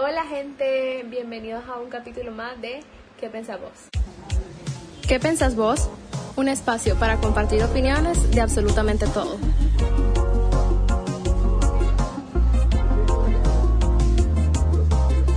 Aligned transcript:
Hola 0.00 0.24
gente, 0.26 1.02
bienvenidos 1.08 1.64
a 1.68 1.80
un 1.80 1.90
capítulo 1.90 2.30
más 2.30 2.60
de 2.60 2.84
¿Qué 3.18 3.28
pensás 3.28 3.60
vos? 3.60 3.88
¿Qué 5.08 5.18
pensás 5.18 5.56
vos? 5.56 5.90
Un 6.36 6.46
espacio 6.46 6.96
para 7.00 7.16
compartir 7.16 7.64
opiniones 7.64 8.30
de 8.30 8.40
absolutamente 8.40 9.08
todo. 9.08 9.36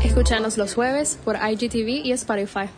Escúchanos 0.03 0.59
los 0.59 0.75
jueves 0.75 1.17
por 1.25 1.37
IGTV 1.37 2.05
y 2.05 2.11
Spotify. 2.11 2.69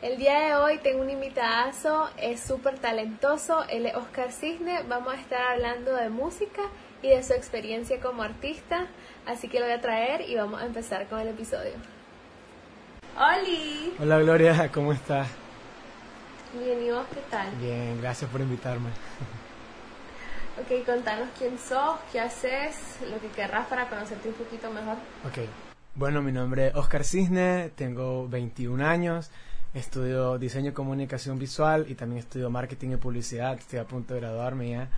El 0.00 0.16
día 0.16 0.40
de 0.40 0.54
hoy 0.54 0.78
tengo 0.78 1.02
un 1.02 1.10
invitadazo, 1.10 2.08
es 2.16 2.40
súper 2.40 2.78
talentoso, 2.78 3.64
él 3.68 3.84
es 3.84 3.94
Oscar 3.94 4.32
Cisne, 4.32 4.82
vamos 4.88 5.12
a 5.12 5.20
estar 5.20 5.52
hablando 5.52 5.94
de 5.96 6.08
música 6.08 6.62
y 7.04 7.10
de 7.10 7.22
su 7.22 7.34
experiencia 7.34 8.00
como 8.00 8.22
artista, 8.22 8.86
así 9.26 9.48
que 9.48 9.60
lo 9.60 9.66
voy 9.66 9.74
a 9.74 9.80
traer 9.82 10.22
y 10.22 10.36
vamos 10.36 10.62
a 10.62 10.64
empezar 10.64 11.06
con 11.06 11.20
el 11.20 11.28
episodio. 11.28 11.72
¡Holi! 13.18 13.92
Hola 14.00 14.18
Gloria, 14.20 14.72
¿cómo 14.72 14.90
estás? 14.90 15.28
Bien, 16.58 16.82
¿y 16.82 16.90
vos 16.90 17.04
qué 17.12 17.20
tal? 17.30 17.54
Bien, 17.56 18.00
gracias 18.00 18.30
por 18.30 18.40
invitarme. 18.40 18.88
Ok, 20.56 20.86
contanos 20.86 21.28
quién 21.36 21.58
sos, 21.58 21.98
qué 22.10 22.20
haces, 22.20 22.98
lo 23.10 23.20
que 23.20 23.28
querrás 23.28 23.66
para 23.66 23.86
conocerte 23.88 24.28
un 24.28 24.34
poquito 24.36 24.70
mejor. 24.70 24.96
Ok, 25.26 25.46
bueno, 25.96 26.22
mi 26.22 26.32
nombre 26.32 26.68
es 26.68 26.74
Oscar 26.74 27.04
Cisne, 27.04 27.70
tengo 27.74 28.28
21 28.28 28.82
años, 28.86 29.30
estudio 29.74 30.38
diseño 30.38 30.70
y 30.70 30.72
comunicación 30.72 31.38
visual 31.38 31.84
y 31.86 31.96
también 31.96 32.20
estudio 32.20 32.48
marketing 32.48 32.92
y 32.92 32.96
publicidad, 32.96 33.58
estoy 33.58 33.80
a 33.80 33.84
punto 33.84 34.14
de 34.14 34.20
graduarme 34.20 34.70
ya. 34.70 34.88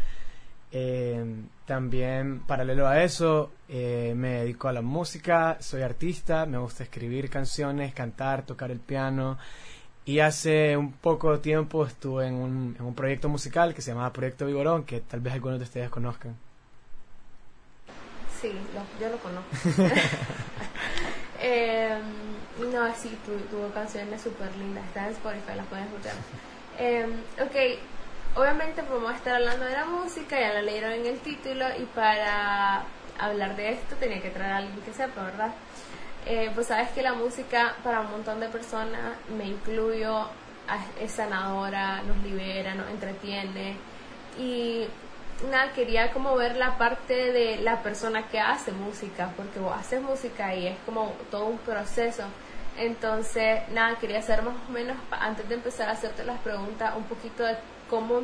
Eh, 0.78 1.24
también, 1.64 2.40
paralelo 2.40 2.86
a 2.86 3.02
eso, 3.02 3.50
eh, 3.66 4.12
me 4.14 4.40
dedico 4.40 4.68
a 4.68 4.74
la 4.74 4.82
música, 4.82 5.56
soy 5.58 5.80
artista, 5.80 6.44
me 6.44 6.58
gusta 6.58 6.82
escribir 6.82 7.30
canciones, 7.30 7.94
cantar, 7.94 8.44
tocar 8.44 8.70
el 8.70 8.78
piano. 8.78 9.38
Y 10.04 10.20
hace 10.20 10.76
un 10.76 10.92
poco 10.92 11.40
tiempo 11.40 11.86
estuve 11.86 12.26
en 12.26 12.34
un, 12.34 12.76
en 12.78 12.84
un 12.84 12.94
proyecto 12.94 13.30
musical 13.30 13.74
que 13.74 13.80
se 13.80 13.92
llamaba 13.92 14.12
Proyecto 14.12 14.44
Vigorón, 14.44 14.84
que 14.84 15.00
tal 15.00 15.20
vez 15.20 15.32
algunos 15.32 15.58
de 15.58 15.64
ustedes 15.64 15.88
conozcan. 15.88 16.36
Sí, 18.38 18.52
yo 19.00 19.08
lo 19.08 19.16
conozco. 19.16 19.50
eh, 21.40 21.98
no, 22.70 22.94
sí, 22.94 23.16
tuvo 23.50 23.70
canciones 23.72 24.20
súper 24.20 24.54
lindas. 24.56 24.84
Están 24.88 25.06
en 25.06 25.12
Spotify, 25.12 25.56
las 25.56 25.66
pueden 25.66 25.86
escuchar. 25.86 26.14
Eh, 26.78 27.06
ok, 27.40 27.80
obviamente 28.36 28.82
vamos 28.82 29.12
a 29.12 29.16
estar 29.16 29.36
hablando 29.36 29.64
de 29.64 29.72
la 29.72 29.86
música, 29.86 30.38
ya 30.38 30.54
lo 30.54 30.62
leyeron 30.62 30.92
en 30.92 31.06
el 31.06 31.18
título, 31.20 31.66
y 31.78 31.84
para 31.86 32.84
hablar 33.18 33.56
de 33.56 33.72
esto 33.72 33.96
tenía 33.96 34.20
que 34.20 34.30
traer 34.30 34.52
a 34.52 34.56
alguien 34.58 34.80
que 34.82 34.92
sepa, 34.92 35.24
¿verdad? 35.24 35.52
Eh, 36.26 36.50
pues 36.54 36.66
sabes 36.66 36.90
que 36.90 37.02
la 37.02 37.14
música 37.14 37.76
para 37.82 38.00
un 38.00 38.10
montón 38.10 38.40
de 38.40 38.48
personas, 38.48 39.16
me 39.36 39.46
incluyo, 39.46 40.28
es 41.00 41.12
sanadora, 41.12 42.02
nos 42.02 42.16
libera, 42.22 42.74
nos 42.74 42.90
entretiene 42.90 43.76
y 44.38 44.86
nada, 45.50 45.72
quería 45.72 46.12
como 46.12 46.34
ver 46.34 46.56
la 46.56 46.76
parte 46.76 47.32
de 47.32 47.58
la 47.58 47.82
persona 47.82 48.28
que 48.28 48.40
hace 48.40 48.72
música, 48.72 49.30
porque 49.36 49.60
vos 49.60 49.74
haces 49.78 50.02
música 50.02 50.54
y 50.54 50.66
es 50.66 50.76
como 50.84 51.12
todo 51.30 51.46
un 51.46 51.58
proceso. 51.58 52.24
Entonces, 52.76 53.60
nada, 53.70 53.96
quería 53.98 54.18
hacer 54.18 54.42
más 54.42 54.56
o 54.68 54.72
menos, 54.72 54.96
antes 55.10 55.48
de 55.48 55.54
empezar 55.54 55.88
a 55.88 55.92
hacerte 55.92 56.24
las 56.24 56.38
preguntas, 56.40 56.94
un 56.96 57.04
poquito 57.04 57.44
de 57.44 57.56
cómo 57.88 58.22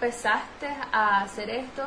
empezaste 0.00 0.68
a 0.92 1.22
hacer 1.22 1.50
esto 1.50 1.82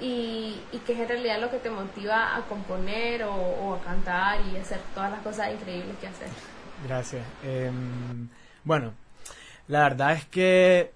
y, 0.00 0.60
qué 0.86 0.94
es 0.94 1.00
en 1.00 1.08
realidad 1.08 1.40
lo 1.40 1.50
que 1.50 1.58
te 1.58 1.70
motiva 1.70 2.36
a 2.36 2.42
componer 2.42 3.22
o, 3.24 3.74
a 3.74 3.84
cantar 3.84 4.40
y 4.52 4.56
hacer 4.56 4.80
todas 4.94 5.10
las 5.10 5.20
cosas 5.20 5.52
increíbles 5.52 5.96
que 6.00 6.08
haces. 6.08 6.30
Gracias. 6.84 7.24
Em, 7.44 8.28
bueno, 8.64 8.94
la 9.68 9.82
verdad 9.82 10.12
es 10.14 10.24
que, 10.26 10.92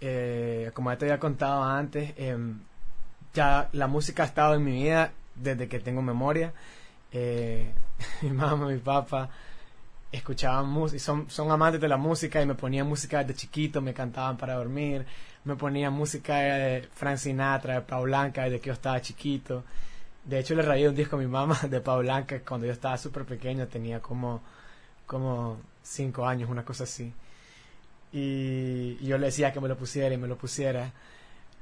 eh, 0.00 0.70
como 0.74 0.90
ya 0.90 0.98
te 0.98 1.06
había 1.06 1.18
contado 1.18 1.62
antes, 1.62 2.12
em, 2.16 2.60
ya 3.32 3.68
la 3.72 3.86
música 3.86 4.24
ha 4.24 4.26
estado 4.26 4.54
en 4.54 4.64
mi 4.64 4.72
vida 4.72 5.12
desde 5.34 5.68
que 5.68 5.80
tengo 5.80 6.02
memoria. 6.02 6.52
Eh, 7.12 7.72
mi 8.22 8.30
mamá, 8.30 8.66
mi 8.66 8.78
papá 8.78 9.30
escuchaban 10.12 10.68
música, 10.68 11.02
son, 11.02 11.28
son 11.28 11.50
amantes 11.50 11.80
de 11.80 11.88
la 11.88 11.96
música 11.96 12.40
y 12.40 12.46
me 12.46 12.54
ponían 12.54 12.86
música 12.86 13.24
desde 13.24 13.34
chiquito, 13.34 13.80
me 13.80 13.94
cantaban 13.94 14.36
para 14.36 14.54
dormir 14.54 15.04
me 15.44 15.56
ponía 15.56 15.90
música 15.90 16.36
de 16.36 16.88
Frank 16.94 17.16
Sinatra, 17.18 17.74
de 17.74 17.80
Pau 17.82 18.04
Blanca, 18.04 18.44
desde 18.44 18.60
que 18.60 18.68
yo 18.68 18.72
estaba 18.74 19.00
chiquito. 19.00 19.64
De 20.24 20.38
hecho, 20.38 20.54
le 20.54 20.62
rayé 20.62 20.88
un 20.88 20.94
disco 20.94 21.16
a 21.16 21.18
mi 21.18 21.26
mamá 21.26 21.58
de 21.68 21.80
Pau 21.80 22.00
Blanca 22.00 22.40
cuando 22.40 22.66
yo 22.66 22.72
estaba 22.72 22.96
súper 22.98 23.24
pequeño, 23.24 23.66
tenía 23.66 24.00
como, 24.00 24.40
como 25.06 25.58
cinco 25.82 26.26
años, 26.26 26.50
una 26.50 26.64
cosa 26.64 26.84
así. 26.84 27.12
Y, 28.12 28.96
yo 29.04 29.18
le 29.18 29.26
decía 29.26 29.52
que 29.52 29.60
me 29.60 29.68
lo 29.68 29.76
pusiera 29.76 30.14
y 30.14 30.18
me 30.18 30.28
lo 30.28 30.36
pusiera. 30.36 30.92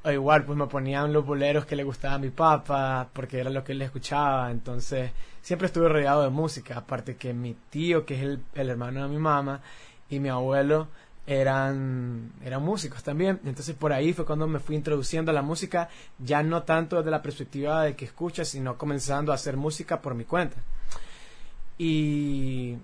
O 0.03 0.11
igual, 0.11 0.45
pues 0.45 0.57
me 0.57 0.67
ponían 0.67 1.13
los 1.13 1.27
boleros 1.27 1.67
que 1.67 1.77
le 1.77 1.85
gustaba 1.85 2.15
a 2.15 2.19
mi 2.19 2.31
papá, 2.31 3.09
porque 3.13 3.39
era 3.39 3.51
lo 3.51 3.63
que 3.63 3.73
él 3.73 3.83
escuchaba. 3.83 4.51
Entonces, 4.51 5.11
siempre 5.43 5.67
estuve 5.67 5.89
rodeado 5.89 6.23
de 6.23 6.31
música. 6.31 6.79
Aparte 6.79 7.17
que 7.17 7.35
mi 7.35 7.55
tío, 7.69 8.07
que 8.07 8.15
es 8.15 8.23
el, 8.23 8.43
el 8.55 8.71
hermano 8.71 9.03
de 9.03 9.09
mi 9.09 9.19
mamá, 9.19 9.61
y 10.09 10.19
mi 10.19 10.29
abuelo 10.29 10.89
eran, 11.27 12.33
eran 12.45 12.63
músicos 12.63 13.03
también. 13.03 13.41
Entonces 13.45 13.75
por 13.77 13.93
ahí 13.93 14.13
fue 14.13 14.27
cuando 14.27 14.47
me 14.47 14.59
fui 14.59 14.77
introduciendo 14.77 15.31
a 15.31 15.35
la 15.35 15.43
música, 15.43 15.89
ya 16.19 16.43
no 16.43 16.65
tanto 16.65 16.97
desde 16.97 17.11
la 17.11 17.23
perspectiva 17.23 17.85
de 17.85 17.95
que 17.95 18.05
escuchas, 18.05 18.49
sino 18.49 18.77
comenzando 18.77 19.33
a 19.33 19.37
hacer 19.37 19.57
música 19.57 20.01
por 20.01 20.15
mi 20.15 20.25
cuenta. 20.25 20.57
Y 21.79 22.77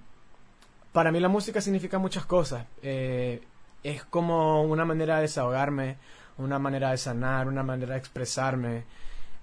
para 0.93 1.11
mí 1.13 1.21
la 1.21 1.29
música 1.29 1.61
significa 1.61 1.99
muchas 1.99 2.25
cosas. 2.25 2.67
Eh, 2.83 3.43
es 3.83 4.05
como 4.05 4.63
una 4.63 4.85
manera 4.85 5.17
de 5.17 5.23
desahogarme, 5.23 5.97
una 6.39 6.59
manera 6.59 6.91
de 6.91 6.99
sanar, 6.99 7.49
una 7.49 7.63
manera 7.63 7.95
de 7.95 7.99
expresarme. 7.99 8.85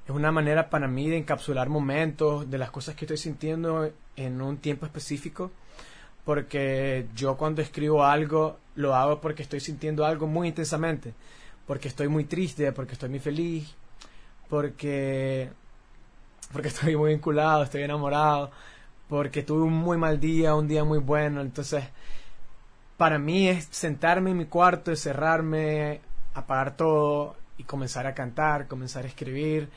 Es 0.05 0.11
una 0.11 0.31
manera 0.31 0.69
para 0.69 0.87
mí 0.87 1.09
de 1.09 1.17
encapsular 1.17 1.69
momentos 1.69 2.49
de 2.49 2.57
las 2.57 2.71
cosas 2.71 2.95
que 2.95 3.05
estoy 3.05 3.17
sintiendo 3.17 3.91
en 4.15 4.41
un 4.41 4.57
tiempo 4.57 4.85
específico 4.85 5.51
porque 6.25 7.07
yo 7.15 7.35
cuando 7.37 7.61
escribo 7.61 8.03
algo 8.03 8.57
lo 8.75 8.95
hago 8.95 9.21
porque 9.21 9.43
estoy 9.43 9.59
sintiendo 9.59 10.05
algo 10.05 10.27
muy 10.27 10.47
intensamente, 10.47 11.13
porque 11.67 11.87
estoy 11.87 12.07
muy 12.07 12.25
triste, 12.25 12.71
porque 12.71 12.93
estoy 12.93 13.09
muy 13.09 13.19
feliz, 13.19 13.73
porque 14.49 15.49
porque 16.51 16.67
estoy 16.69 16.95
muy 16.95 17.11
vinculado, 17.11 17.63
estoy 17.63 17.83
enamorado, 17.83 18.51
porque 19.09 19.43
tuve 19.43 19.63
un 19.63 19.73
muy 19.73 19.97
mal 19.97 20.19
día, 20.19 20.55
un 20.55 20.67
día 20.67 20.83
muy 20.83 20.99
bueno, 20.99 21.41
entonces 21.41 21.83
para 22.97 23.19
mí 23.19 23.49
es 23.49 23.67
sentarme 23.71 24.31
en 24.31 24.37
mi 24.37 24.45
cuarto, 24.45 24.91
encerrarme, 24.91 26.01
apagar 26.33 26.75
todo 26.75 27.35
y 27.57 27.63
comenzar 27.63 28.07
a 28.07 28.13
cantar, 28.13 28.67
comenzar 28.67 29.05
a 29.05 29.07
escribir, 29.07 29.69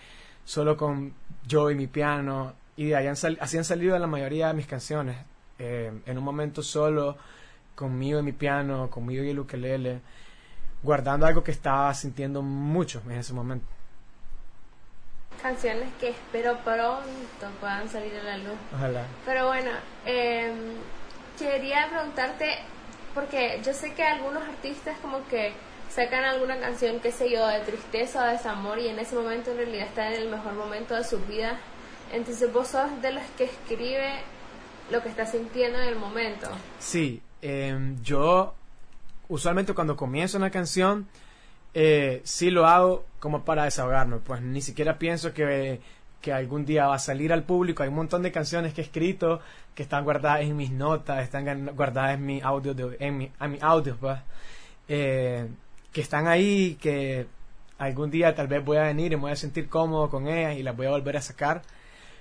solo 0.45 0.77
con 0.77 1.15
yo 1.47 1.71
y 1.71 1.75
mi 1.75 1.87
piano, 1.87 2.55
y 2.77 2.87
de 2.87 2.97
ahí 2.97 3.07
así 3.07 3.59
han 3.59 3.65
salido 3.65 3.99
la 3.99 4.07
mayoría 4.07 4.49
de 4.49 4.55
mis 4.55 4.67
canciones 4.67 5.17
eh, 5.59 5.93
en 6.05 6.19
un 6.19 6.25
momento 6.25 6.63
solo, 6.63 7.17
conmigo 7.75 8.21
y 8.21 8.23
mi 8.23 8.33
piano, 8.33 8.91
conmigo 8.91 9.25
y 9.25 9.31
el 9.31 9.39
ukelele, 9.39 10.01
guardando 10.83 11.27
algo 11.27 11.43
que 11.43 11.53
estaba 11.53 11.93
sintiendo 11.95 12.43
mucho 12.43 13.03
en 13.07 13.13
ese 13.13 13.33
momento. 13.33 13.67
Canciones 15.41 15.89
que 16.01 16.11
espero 16.11 16.59
pronto 16.65 17.05
puedan 17.61 17.89
salir 17.89 18.15
a 18.17 18.23
la 18.23 18.39
luz. 18.39 18.57
Ojalá. 18.75 19.05
Pero 19.25 19.47
bueno, 19.47 19.71
eh, 20.05 20.53
quería 21.39 21.89
preguntarte, 21.91 22.59
porque 23.15 23.61
yo 23.65 23.73
sé 23.73 23.95
que 23.95 24.03
algunos 24.03 24.43
artistas 24.43 24.97
como 25.01 25.27
que 25.29 25.53
sacan 25.89 26.25
alguna 26.25 26.59
canción, 26.59 27.01
qué 27.01 27.13
sé 27.13 27.31
yo, 27.31 27.47
de 27.47 27.61
tristeza 27.61 28.25
o 28.25 28.29
desamor 28.29 28.79
y 28.79 28.89
en 28.89 28.99
ese 28.99 29.15
momento 29.15 29.51
en 29.51 29.59
realidad 29.59 29.87
están 29.87 30.13
en 30.13 30.23
el 30.23 30.29
mejor 30.29 30.55
momento 30.55 30.95
de 30.95 31.05
su 31.05 31.19
vida. 31.21 31.59
Entonces 32.13 32.53
vos 32.53 32.69
sos 32.69 33.03
de 33.03 33.13
los 33.13 33.23
que 33.37 33.45
escribe 33.45 34.21
lo 34.91 35.03
que 35.03 35.09
estás 35.09 35.33
sintiendo 35.33 35.81
en 35.81 35.89
el 35.89 35.97
momento. 35.97 36.49
Sí, 36.79 37.21
em, 37.43 38.01
yo 38.03 38.55
usualmente 39.29 39.75
cuando 39.75 39.97
comienzo 39.97 40.37
una 40.37 40.51
canción, 40.51 41.09
eh, 41.75 42.21
sí 42.25 42.51
lo 42.51 42.67
hago 42.67 43.05
como 43.19 43.45
para 43.45 43.65
desahogarme, 43.65 44.19
pues 44.19 44.41
ni 44.41 44.63
siquiera 44.63 44.99
pienso 44.99 45.33
que, 45.33 45.81
que 46.21 46.33
algún 46.33 46.65
día 46.65 46.87
va 46.87 46.95
a 46.95 46.99
salir 46.99 47.33
al 47.33 47.43
público. 47.43 47.83
Hay 47.83 47.89
un 47.89 47.97
montón 47.97 48.23
de 48.23 48.33
canciones 48.33 48.73
que 48.73 48.81
he 48.81 48.85
escrito 48.85 49.41
que 49.75 49.83
están 49.83 50.05
guardadas 50.05 50.41
en 50.41 50.57
mis 50.57 50.71
notas, 50.71 51.23
están 51.23 51.67
guardadas 51.75 52.15
en 52.15 52.25
mi 52.25 52.41
audio, 52.41 52.73
de, 52.73 52.97
en 52.99 53.19
mi, 53.19 53.31
mi 53.49 53.59
audio, 53.61 53.97
pues, 54.01 54.19
eh, 54.89 55.47
que 55.97 56.03
están 56.03 56.29
ahí, 56.29 56.77
que 56.79 57.27
algún 57.79 58.11
día 58.11 58.35
tal 58.35 58.49
vez 58.49 58.63
voy 58.63 58.77
a 58.77 58.83
venir 58.83 59.13
y 59.13 59.17
me 59.17 59.23
voy 59.23 59.31
a 59.31 59.37
sentir 59.37 59.67
cómodo 59.67 60.11
con 60.11 60.29
ellas 60.29 60.59
y 60.59 60.63
las 60.63 60.77
voy 60.77 60.89
a 60.89 60.91
volver 60.91 61.17
a 61.17 61.23
sacar. 61.23 61.63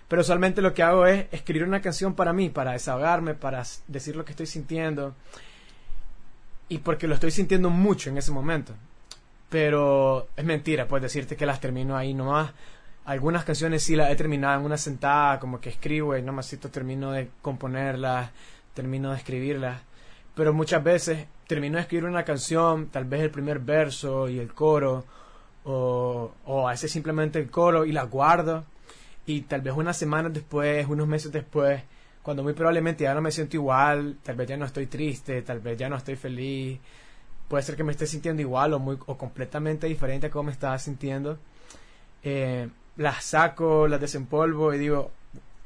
Pero 0.08 0.22
usualmente 0.22 0.62
lo 0.62 0.74
que 0.74 0.82
hago 0.82 1.06
es 1.06 1.26
escribir 1.34 1.68
una 1.68 1.82
canción 1.82 2.14
para 2.14 2.32
mí, 2.32 2.48
para 2.48 2.72
desahogarme, 2.72 3.34
para 3.34 3.66
decir 3.90 4.16
lo 4.16 4.24
que 4.24 4.32
estoy 4.32 4.46
sintiendo. 4.46 5.14
Y 6.70 6.78
porque 6.78 7.06
lo 7.06 7.16
estoy 7.16 7.32
sintiendo 7.32 7.70
mucho 7.70 8.10
en 8.10 8.18
ese 8.18 8.32
momento. 8.32 8.74
Pero 9.50 10.30
es 10.38 10.46
mentira, 10.46 10.88
pues 10.88 11.04
decirte 11.04 11.36
que 11.36 11.46
las 11.46 11.60
termino 11.60 11.98
ahí 11.98 12.14
nomás. 12.14 12.54
algunas 13.04 13.44
canciones 13.44 13.84
sí 13.84 13.98
las 13.98 14.10
he 14.10 14.16
terminado 14.16 14.58
en 14.58 14.66
una 14.66 14.78
sentada, 14.78 15.38
como 15.38 15.60
que 15.60 15.68
escribo 15.68 16.16
y 16.16 16.22
nomás 16.22 16.50
termino 16.72 17.12
de 17.12 17.30
componerlas, 17.42 18.32
termino 18.74 19.12
de 19.12 19.18
escribirlas. 19.18 19.82
Pero 20.34 20.54
muchas 20.54 20.82
veces 20.82 21.28
termino 21.48 21.78
de 21.78 21.84
escribir 21.84 22.06
una 22.06 22.26
canción, 22.26 22.88
tal 22.88 23.06
vez 23.06 23.22
el 23.22 23.32
primer 23.32 23.60
verso 23.60 24.28
y 24.30 24.40
el 24.40 24.54
coro, 24.54 25.06
o, 25.64 26.32
o 26.46 26.68
a 26.68 26.72
veces 26.72 26.92
simplemente 26.92 27.40
el 27.40 27.50
coro 27.50 27.86
y 27.86 27.92
la 27.92 28.04
guardo. 28.04 28.66
Y 29.26 29.42
tal 29.42 29.62
vez 29.62 29.74
unas 29.76 29.98
semanas 29.98 30.34
después, 30.34 30.88
unos 30.88 31.08
meses 31.08 31.32
después, 31.32 31.82
cuando 32.22 32.44
muy 32.44 32.54
probablemente 32.54 33.04
ya 33.04 33.14
no 33.14 33.22
me 33.22 33.32
siento 33.32 33.58
igual, 33.58 34.18
tal 34.24 34.36
vez 34.36 34.48
ya 34.48 34.58
no 34.58 34.66
estoy 34.66 34.88
triste, 34.88 35.42
tal 35.42 35.60
vez 35.60 35.78
ya 35.78 35.90
no 35.90 35.96
estoy 35.96 36.16
feliz, 36.16 36.80
puede 37.48 37.64
ser 37.64 37.76
que 37.76 37.84
me 37.84 37.92
esté 37.92 38.08
sintiendo 38.08 38.42
igual 38.42 38.74
o, 38.74 38.80
muy, 38.80 38.98
o 39.06 39.18
completamente 39.18 39.88
diferente 39.88 40.28
a 40.28 40.30
cómo 40.30 40.46
me 40.46 40.52
estaba 40.52 40.78
sintiendo. 40.80 41.38
Eh, 42.24 42.68
las 42.98 43.24
saco, 43.26 43.88
las 43.88 44.02
desempolvo 44.02 44.74
y 44.74 44.80
digo, 44.80 45.12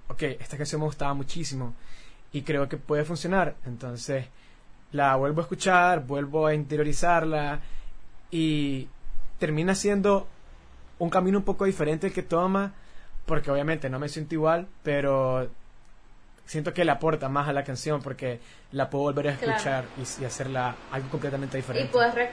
ok, 0.10 0.24
esta 0.40 0.58
canción 0.58 0.82
me 0.82 0.88
gustaba 0.88 1.14
muchísimo 1.14 1.74
y 2.34 2.42
creo 2.42 2.68
que 2.68 2.78
puede 2.78 3.06
funcionar. 3.06 3.56
Entonces 3.66 4.26
la 4.92 5.16
vuelvo 5.16 5.42
a 5.42 5.44
escuchar, 5.44 6.06
vuelvo 6.06 6.48
a 6.48 6.54
interiorizarla 6.54 7.60
y 8.32 8.88
termina 9.38 9.76
siendo 9.76 10.28
un 10.98 11.10
camino 11.10 11.38
un 11.38 11.44
poco 11.44 11.66
diferente 11.66 12.08
el 12.08 12.14
que 12.14 12.24
toma, 12.24 12.74
porque 13.26 13.52
obviamente 13.52 13.90
no 13.90 14.00
me 14.00 14.10
siento 14.10 14.36
igual, 14.36 14.68
pero 14.84 15.50
siento 16.46 16.74
que 16.74 16.84
le 16.84 16.92
aporta 16.92 17.30
más 17.30 17.48
a 17.48 17.54
la 17.54 17.64
canción 17.64 18.02
porque 18.02 18.40
la 18.72 18.90
puedo 18.90 19.06
volver 19.06 19.28
a 19.28 19.32
escuchar 19.32 19.86
y, 19.98 20.26
hacerla 20.26 20.76
algo 20.92 21.10
completamente 21.10 21.58
diferente. 21.58 21.88
Y 21.88 21.92
puedes, 21.92 22.30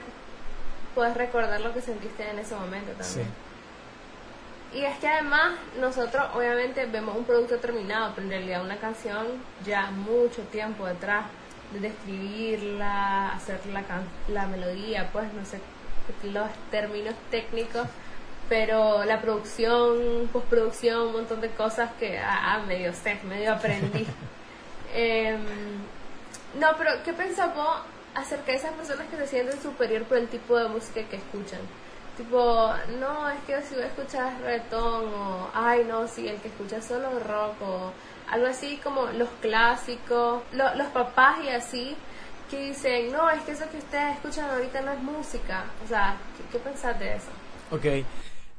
puedes 0.95 1.15
recordar 1.15 1.61
lo 1.61 1.73
que 1.73 1.81
sentiste 1.81 2.29
en 2.29 2.39
ese 2.39 2.55
momento 2.55 2.91
también. 2.91 3.27
Sí. 3.27 4.79
Y 4.79 4.83
es 4.83 4.97
que 4.97 5.07
además 5.07 5.53
nosotros 5.79 6.25
obviamente 6.33 6.85
vemos 6.87 7.15
un 7.15 7.23
producto 7.23 7.57
terminado, 7.57 8.11
pero 8.15 8.25
en 8.25 8.31
realidad 8.31 8.63
una 8.63 8.77
canción 8.77 9.27
ya 9.65 9.91
mucho 9.91 10.41
tiempo 10.51 10.85
detrás 10.85 11.25
de 11.73 11.87
escribirla, 11.87 13.33
hacer 13.33 13.59
la, 13.67 13.83
la 14.29 14.47
melodía, 14.47 15.09
pues 15.11 15.31
no 15.33 15.45
sé 15.45 15.59
los 16.23 16.49
términos 16.71 17.15
técnicos, 17.29 17.87
pero 18.49 19.03
la 19.03 19.21
producción, 19.21 20.29
postproducción, 20.31 21.07
un 21.07 21.13
montón 21.13 21.41
de 21.41 21.49
cosas 21.49 21.91
que 21.99 22.17
ah, 22.17 22.55
ah 22.55 22.59
medio 22.65 22.93
sé, 22.93 23.19
medio 23.23 23.53
aprendí. 23.53 24.05
Em, 24.95 25.43
no, 26.57 26.67
pero 26.77 26.91
¿qué 27.03 27.11
pensás 27.11 27.53
vos 27.53 27.81
acerca 28.15 28.53
de 28.53 28.57
esas 28.57 28.71
personas 28.71 29.05
que 29.09 29.17
se 29.17 29.27
sienten 29.27 29.61
superior 29.61 30.03
por 30.05 30.17
el 30.17 30.29
tipo 30.29 30.57
de 30.57 30.69
música 30.69 31.03
que 31.03 31.17
escuchan? 31.17 31.59
Tipo, 32.15 32.71
no, 32.97 33.29
es 33.29 33.39
que 33.45 33.61
si 33.63 33.75
voy 33.75 33.83
a 33.83 33.87
escuchar 33.87 34.39
reggaetón 34.41 35.13
o, 35.13 35.49
ay, 35.53 35.83
no, 35.83 36.07
si 36.07 36.29
el 36.29 36.39
que 36.39 36.47
escucha 36.47 36.81
solo 36.81 37.19
rock 37.19 37.61
o 37.61 37.91
algo 38.29 38.47
así 38.47 38.77
como 38.83 39.07
los 39.07 39.29
clásicos, 39.41 40.43
los 40.51 40.87
papás 40.87 41.39
y 41.43 41.49
así, 41.49 41.95
que 42.49 42.69
dicen, 42.69 43.11
no, 43.11 43.29
es 43.29 43.41
que 43.41 43.51
eso 43.51 43.69
que 43.69 43.77
ustedes 43.77 44.15
escuchan 44.15 44.49
ahorita 44.49 44.81
no 44.81 44.91
es 44.91 45.01
música. 45.01 45.65
O 45.83 45.87
sea, 45.87 46.17
¿qué, 46.51 46.59
pensás 46.59 46.97
de 46.99 47.15
eso? 47.15 47.27
Ok, 47.71 48.05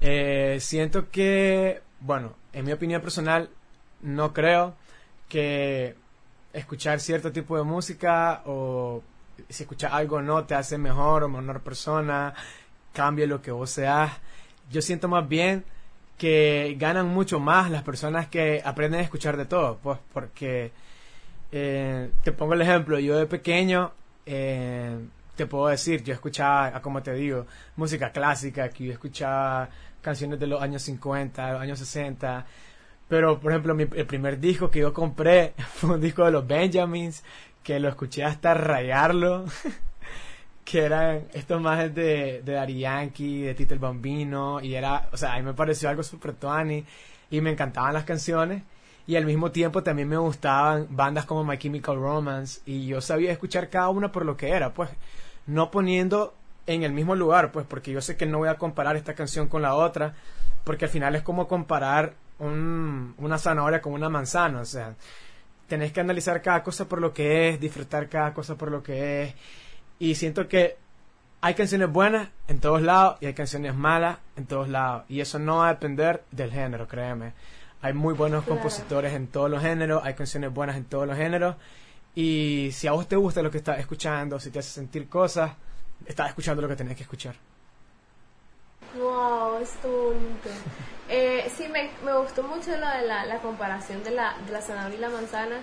eh, 0.00 0.58
siento 0.60 1.10
que, 1.10 1.80
bueno, 2.00 2.34
en 2.52 2.64
mi 2.64 2.72
opinión 2.72 3.00
personal, 3.00 3.48
no 4.02 4.32
creo 4.32 4.74
que 5.28 5.96
escuchar 6.52 7.00
cierto 7.00 7.32
tipo 7.32 7.56
de 7.56 7.62
música 7.62 8.42
o 8.46 9.02
si 9.48 9.62
escuchas 9.62 9.92
algo 9.92 10.20
no 10.20 10.44
te 10.44 10.54
hace 10.54 10.78
mejor 10.78 11.22
o 11.24 11.28
menor 11.28 11.60
persona 11.60 12.34
cambie 12.92 13.26
lo 13.26 13.40
que 13.40 13.50
vos 13.50 13.70
seas. 13.70 14.12
Yo 14.70 14.82
siento 14.82 15.08
más 15.08 15.28
bien 15.28 15.64
que 16.18 16.76
ganan 16.78 17.08
mucho 17.08 17.40
más 17.40 17.70
las 17.70 17.82
personas 17.84 18.26
que 18.26 18.60
aprenden 18.64 19.00
a 19.00 19.04
escuchar 19.04 19.36
de 19.36 19.46
todo, 19.46 19.78
pues 19.82 19.98
porque 20.12 20.72
eh, 21.52 22.10
te 22.24 22.32
pongo 22.32 22.54
el 22.54 22.62
ejemplo, 22.62 22.98
yo 22.98 23.16
de 23.16 23.26
pequeño 23.26 23.92
eh, 24.26 24.98
te 25.36 25.46
puedo 25.46 25.68
decir, 25.68 26.02
yo 26.02 26.12
escuchaba, 26.12 26.82
como 26.82 27.02
te 27.02 27.14
digo, 27.14 27.46
música 27.76 28.10
clásica, 28.10 28.68
que 28.70 28.86
yo 28.86 28.92
escuchaba 28.92 29.68
canciones 30.02 30.40
de 30.40 30.48
los 30.48 30.60
años 30.60 30.82
50, 30.82 31.46
de 31.46 31.52
los 31.52 31.62
años 31.62 31.78
60, 31.78 32.44
pero 33.08 33.40
por 33.40 33.52
ejemplo 33.52 33.76
el 33.78 34.06
primer 34.06 34.40
disco 34.40 34.70
que 34.70 34.80
yo 34.80 34.92
compré 34.92 35.54
fue 35.74 35.90
un 35.90 36.00
disco 36.00 36.24
de 36.24 36.32
los 36.32 36.46
Benjamins, 36.46 37.22
que 37.62 37.78
lo 37.78 37.88
escuché 37.88 38.24
hasta 38.24 38.54
rayarlo. 38.54 39.44
que 40.70 40.84
eran 40.84 41.22
estos 41.32 41.62
más 41.62 41.94
de, 41.94 42.42
de 42.44 42.52
Dari 42.52 42.80
Yankee, 42.80 43.40
de 43.40 43.54
Tito 43.54 43.72
el 43.72 43.80
Bambino, 43.80 44.60
y 44.60 44.74
era, 44.74 45.08
o 45.12 45.16
sea, 45.16 45.32
a 45.32 45.36
mí 45.38 45.42
me 45.42 45.54
pareció 45.54 45.88
algo 45.88 46.02
super 46.02 46.34
tuani, 46.34 46.84
y 47.30 47.40
me 47.40 47.50
encantaban 47.50 47.94
las 47.94 48.04
canciones, 48.04 48.62
y 49.06 49.16
al 49.16 49.24
mismo 49.24 49.50
tiempo 49.50 49.82
también 49.82 50.08
me 50.08 50.18
gustaban 50.18 50.86
bandas 50.90 51.24
como 51.24 51.42
My 51.42 51.56
Chemical 51.56 51.96
Romance, 51.96 52.60
y 52.66 52.86
yo 52.86 53.00
sabía 53.00 53.32
escuchar 53.32 53.70
cada 53.70 53.88
una 53.88 54.12
por 54.12 54.26
lo 54.26 54.36
que 54.36 54.50
era, 54.50 54.74
pues, 54.74 54.90
no 55.46 55.70
poniendo 55.70 56.34
en 56.66 56.82
el 56.82 56.92
mismo 56.92 57.14
lugar, 57.14 57.50
pues, 57.50 57.64
porque 57.66 57.90
yo 57.90 58.02
sé 58.02 58.18
que 58.18 58.26
no 58.26 58.36
voy 58.36 58.50
a 58.50 58.56
comparar 58.56 58.94
esta 58.96 59.14
canción 59.14 59.48
con 59.48 59.62
la 59.62 59.74
otra, 59.74 60.16
porque 60.64 60.84
al 60.84 60.90
final 60.90 61.14
es 61.14 61.22
como 61.22 61.48
comparar 61.48 62.12
un, 62.40 63.14
una 63.16 63.38
zanahoria 63.38 63.80
con 63.80 63.94
una 63.94 64.10
manzana, 64.10 64.60
o 64.60 64.66
sea, 64.66 64.94
tenés 65.66 65.92
que 65.92 66.00
analizar 66.00 66.42
cada 66.42 66.62
cosa 66.62 66.86
por 66.86 67.00
lo 67.00 67.14
que 67.14 67.48
es, 67.48 67.58
disfrutar 67.58 68.10
cada 68.10 68.34
cosa 68.34 68.54
por 68.56 68.70
lo 68.70 68.82
que 68.82 69.22
es, 69.22 69.34
y 69.98 70.14
siento 70.14 70.48
que 70.48 70.76
hay 71.40 71.54
canciones 71.54 71.90
buenas 71.90 72.28
en 72.48 72.60
todos 72.60 72.82
lados 72.82 73.18
y 73.20 73.26
hay 73.26 73.34
canciones 73.34 73.74
malas 73.74 74.18
en 74.36 74.46
todos 74.46 74.68
lados. 74.68 75.04
Y 75.08 75.20
eso 75.20 75.38
no 75.38 75.58
va 75.58 75.68
a 75.68 75.74
depender 75.74 76.24
del 76.30 76.50
género, 76.50 76.88
créeme. 76.88 77.32
Hay 77.80 77.92
muy 77.92 78.14
buenos 78.14 78.44
compositores 78.44 79.12
en 79.12 79.28
todos 79.28 79.48
los 79.48 79.62
géneros, 79.62 80.02
hay 80.04 80.14
canciones 80.14 80.52
buenas 80.52 80.76
en 80.76 80.84
todos 80.84 81.06
los 81.06 81.16
géneros. 81.16 81.56
Y 82.14 82.70
si 82.72 82.88
a 82.88 82.92
vos 82.92 83.06
te 83.06 83.14
gusta 83.14 83.42
lo 83.42 83.50
que 83.50 83.58
estás 83.58 83.78
escuchando, 83.78 84.40
si 84.40 84.50
te 84.50 84.58
hace 84.58 84.70
sentir 84.70 85.08
cosas, 85.08 85.52
estás 86.06 86.28
escuchando 86.28 86.62
lo 86.62 86.68
que 86.68 86.76
tenés 86.76 86.96
que 86.96 87.04
escuchar. 87.04 87.36
Wow, 88.96 89.58
es 89.62 89.76
bonito. 89.82 90.48
eh, 91.08 91.48
sí, 91.56 91.68
me, 91.68 91.90
me, 92.04 92.18
gustó 92.18 92.42
mucho 92.42 92.70
lo 92.70 92.88
de 92.88 93.06
la, 93.06 93.24
la 93.26 93.38
comparación 93.38 94.02
de 94.02 94.10
la, 94.10 94.36
de 94.44 94.52
la 94.52 94.60
zanahoria 94.60 94.96
y 94.96 95.00
la 95.00 95.10
manzana 95.10 95.60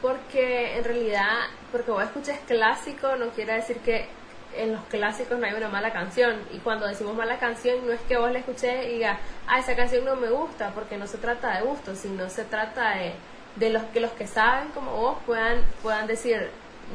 porque 0.00 0.76
en 0.78 0.84
realidad, 0.84 1.46
porque 1.72 1.90
vos 1.90 2.02
escuches 2.02 2.38
clásico 2.46 3.16
no 3.16 3.30
quiere 3.30 3.54
decir 3.54 3.78
que 3.78 4.08
en 4.56 4.72
los 4.72 4.84
clásicos 4.84 5.38
no 5.38 5.46
hay 5.46 5.54
una 5.54 5.68
mala 5.68 5.92
canción. 5.92 6.36
Y 6.52 6.58
cuando 6.58 6.86
decimos 6.86 7.14
mala 7.14 7.38
canción, 7.38 7.86
no 7.86 7.92
es 7.92 8.00
que 8.02 8.16
vos 8.16 8.30
la 8.32 8.38
escuches 8.38 8.86
y 8.86 8.94
digas, 8.94 9.18
ah, 9.46 9.58
esa 9.58 9.76
canción 9.76 10.04
no 10.04 10.16
me 10.16 10.30
gusta, 10.30 10.70
porque 10.74 10.96
no 10.96 11.06
se 11.06 11.18
trata 11.18 11.56
de 11.56 11.62
gusto, 11.62 11.94
sino 11.94 12.28
se 12.30 12.44
trata 12.44 12.96
de, 12.96 13.12
de 13.56 13.70
los 13.70 13.82
que 13.84 14.00
los 14.00 14.12
que 14.12 14.26
saben 14.26 14.68
como 14.70 14.92
vos 14.92 15.18
puedan, 15.26 15.62
puedan 15.82 16.06
decir, 16.06 16.50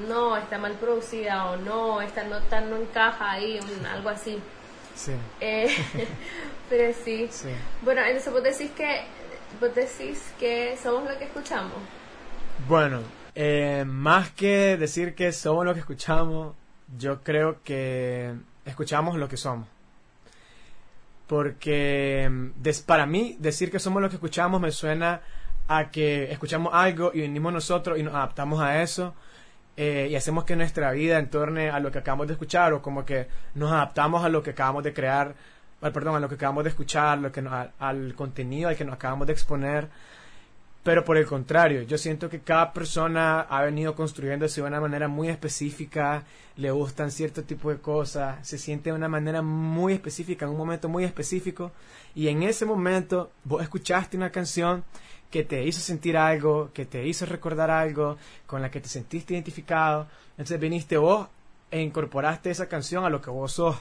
no, 0.08 0.38
está 0.38 0.58
mal 0.58 0.74
producida 0.74 1.52
o 1.52 1.58
no, 1.58 2.02
esta 2.02 2.24
nota 2.24 2.62
no 2.62 2.78
encaja 2.78 3.32
ahí, 3.32 3.60
algo 3.94 4.10
así. 4.10 4.40
Sí. 4.96 5.14
Eh, 5.40 5.76
pero 6.70 6.94
sí. 7.04 7.28
sí. 7.32 7.50
Bueno, 7.82 8.02
entonces 8.02 8.32
vos 8.32 8.44
decís 8.44 8.72
que, 8.72 9.04
vos 9.60 9.74
decís 9.74 10.22
que 10.40 10.78
somos 10.82 11.10
lo 11.10 11.18
que 11.18 11.26
escuchamos. 11.26 11.78
Bueno, 12.68 13.02
eh, 13.36 13.84
más 13.86 14.32
que 14.32 14.78
decir 14.78 15.16
que 15.16 15.34
somos 15.34 15.66
lo 15.66 15.74
que 15.74 15.82
escuchamos, 15.82 16.56
yo 16.98 17.22
creo 17.22 17.62
que 17.62 18.34
escuchamos 18.64 19.18
lo 19.18 19.28
que 19.28 19.36
somos. 19.36 19.68
Porque 21.28 22.32
para 22.86 23.06
mí 23.06 23.36
decir 23.40 23.70
que 23.70 23.80
somos 23.80 24.02
lo 24.02 24.08
que 24.10 24.16
escuchamos 24.16 24.62
me 24.62 24.72
suena 24.72 25.22
a 25.68 25.92
que 25.92 26.32
escuchamos 26.32 26.74
algo 26.74 27.12
y 27.14 27.22
venimos 27.22 27.52
nosotros 27.52 28.00
y 28.00 28.04
nos 28.04 28.14
adaptamos 28.16 28.62
a 28.62 28.82
eso 28.82 29.14
eh, 29.76 30.08
y 30.12 30.16
hacemos 30.16 30.46
que 30.46 30.56
nuestra 30.56 30.92
vida 30.92 31.20
en 31.20 31.30
torno 31.30 31.60
a 31.74 31.80
lo 31.80 31.92
que 31.92 32.00
acabamos 32.00 32.28
de 32.28 32.34
escuchar 32.34 32.72
o 32.74 32.82
como 32.82 33.04
que 33.06 33.28
nos 33.56 33.72
adaptamos 33.72 34.24
a 34.24 34.30
lo 34.30 34.42
que 34.42 34.52
acabamos 34.52 34.84
de 34.84 34.94
crear, 34.94 35.36
perdón, 35.82 36.16
a 36.16 36.20
lo 36.20 36.30
que 36.30 36.36
acabamos 36.36 36.64
de 36.64 36.70
escuchar, 36.70 37.18
lo 37.18 37.32
que 37.32 37.44
al 37.80 38.14
contenido 38.16 38.70
al 38.70 38.78
que 38.78 38.86
nos 38.86 38.96
acabamos 38.96 39.28
de 39.28 39.34
exponer. 39.34 39.90
Pero 40.84 41.06
por 41.06 41.16
el 41.16 41.26
contrario, 41.26 41.84
yo 41.84 41.98
siento 41.98 42.30
que 42.30 42.42
cada 42.42 42.74
persona 42.74 43.40
ha 43.42 43.62
venido 43.62 43.96
construyéndose 43.96 44.60
de 44.60 44.68
una 44.68 44.82
manera 44.82 45.08
muy 45.08 45.30
específica, 45.30 46.26
le 46.58 46.72
gustan 46.72 47.10
cierto 47.10 47.44
tipo 47.44 47.70
de 47.70 47.80
cosas, 47.80 48.46
se 48.46 48.58
siente 48.58 48.90
de 48.90 48.96
una 48.96 49.08
manera 49.08 49.42
muy 49.42 49.94
específica, 49.94 50.46
en 50.46 50.52
un 50.52 50.58
momento 50.58 50.90
muy 50.90 51.06
específico, 51.06 51.72
y 52.16 52.28
en 52.28 52.44
ese 52.44 52.66
momento 52.66 53.32
vos 53.46 53.64
escuchaste 53.64 54.18
una 54.18 54.30
canción 54.30 54.84
que 55.32 55.46
te 55.46 55.64
hizo 55.64 55.80
sentir 55.80 56.18
algo, 56.18 56.70
que 56.74 56.86
te 56.86 57.08
hizo 57.08 57.26
recordar 57.26 57.72
algo, 57.72 58.18
con 58.46 58.62
la 58.62 58.70
que 58.70 58.82
te 58.82 58.90
sentiste 58.90 59.34
identificado, 59.34 60.08
entonces 60.32 60.60
viniste 60.60 60.98
vos 60.98 61.30
e 61.72 61.82
incorporaste 61.82 62.52
esa 62.52 62.68
canción 62.68 63.06
a 63.06 63.10
lo 63.10 63.22
que 63.22 63.30
vos 63.30 63.54
sos 63.54 63.78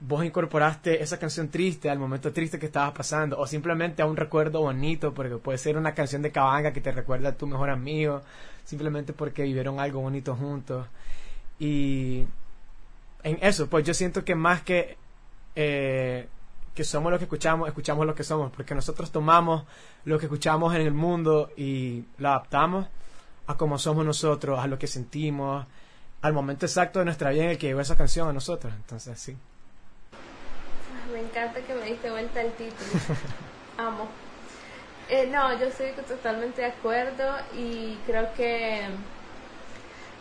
vos 0.00 0.24
incorporaste 0.24 1.02
esa 1.02 1.18
canción 1.18 1.48
triste 1.48 1.90
al 1.90 1.98
momento 1.98 2.32
triste 2.32 2.58
que 2.58 2.66
estabas 2.66 2.92
pasando 2.92 3.38
o 3.38 3.46
simplemente 3.46 4.02
a 4.02 4.06
un 4.06 4.16
recuerdo 4.16 4.60
bonito 4.60 5.12
porque 5.12 5.36
puede 5.36 5.58
ser 5.58 5.76
una 5.76 5.94
canción 5.94 6.22
de 6.22 6.32
cabanga 6.32 6.72
que 6.72 6.80
te 6.80 6.90
recuerda 6.90 7.30
a 7.30 7.36
tu 7.36 7.46
mejor 7.46 7.70
amigo 7.70 8.22
simplemente 8.64 9.12
porque 9.12 9.42
vivieron 9.42 9.78
algo 9.78 10.00
bonito 10.00 10.34
juntos 10.34 10.86
y 11.58 12.26
en 13.22 13.38
eso 13.42 13.68
pues 13.68 13.84
yo 13.84 13.92
siento 13.92 14.24
que 14.24 14.34
más 14.34 14.62
que 14.62 14.96
eh, 15.54 16.28
que 16.74 16.84
somos 16.84 17.12
lo 17.12 17.18
que 17.18 17.24
escuchamos, 17.24 17.68
escuchamos 17.68 18.06
lo 18.06 18.14
que 18.14 18.24
somos, 18.24 18.50
porque 18.52 18.74
nosotros 18.74 19.10
tomamos 19.10 19.64
lo 20.04 20.18
que 20.18 20.26
escuchamos 20.26 20.74
en 20.74 20.82
el 20.82 20.92
mundo 20.92 21.50
y 21.56 22.04
lo 22.18 22.28
adaptamos 22.28 22.86
a 23.46 23.56
cómo 23.56 23.78
somos 23.78 24.04
nosotros, 24.04 24.58
a 24.58 24.66
lo 24.66 24.78
que 24.78 24.86
sentimos, 24.86 25.66
al 26.22 26.32
momento 26.32 26.66
exacto 26.66 27.00
de 27.00 27.04
nuestra 27.04 27.30
vida 27.30 27.44
en 27.44 27.50
el 27.50 27.58
que 27.58 27.66
llegó 27.66 27.80
esa 27.80 27.96
canción 27.96 28.28
a 28.28 28.32
nosotros. 28.32 28.72
Entonces, 28.74 29.18
sí. 29.18 29.36
Encanta 31.30 31.60
que 31.60 31.74
me 31.74 31.84
diste 31.86 32.10
vuelta 32.10 32.40
el 32.40 32.52
título. 32.54 32.90
Amo. 33.78 34.08
Eh, 35.08 35.26
no, 35.26 35.56
yo 35.58 35.66
estoy 35.66 35.92
totalmente 35.92 36.62
de 36.62 36.68
acuerdo 36.68 37.36
y 37.56 37.96
creo 38.06 38.32
que 38.34 38.80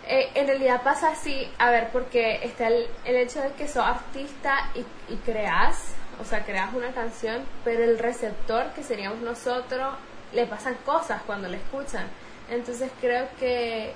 eh, 0.08 0.30
en 0.36 0.48
realidad 0.48 0.82
pasa 0.84 1.10
así, 1.10 1.48
a 1.58 1.72
ver, 1.72 1.90
porque 1.92 2.40
está 2.44 2.68
el, 2.68 2.88
el 3.06 3.16
hecho 3.16 3.42
de 3.42 3.52
que 3.54 3.68
sos 3.68 3.86
artista 3.86 4.70
y, 4.76 5.14
y 5.14 5.18
creas, 5.18 5.94
o 6.22 6.26
sea, 6.26 6.44
creas 6.44 6.74
una 6.74 6.92
canción, 6.92 7.44
pero 7.64 7.84
el 7.84 7.98
receptor, 8.00 8.68
que 8.74 8.84
seríamos 8.84 9.20
nosotros, 9.20 9.96
le 10.34 10.46
pasan 10.46 10.76
cosas 10.86 11.22
cuando 11.26 11.48
le 11.48 11.58
escuchan. 11.58 12.08
Entonces 12.50 12.92
creo 13.02 13.28
que, 13.40 13.94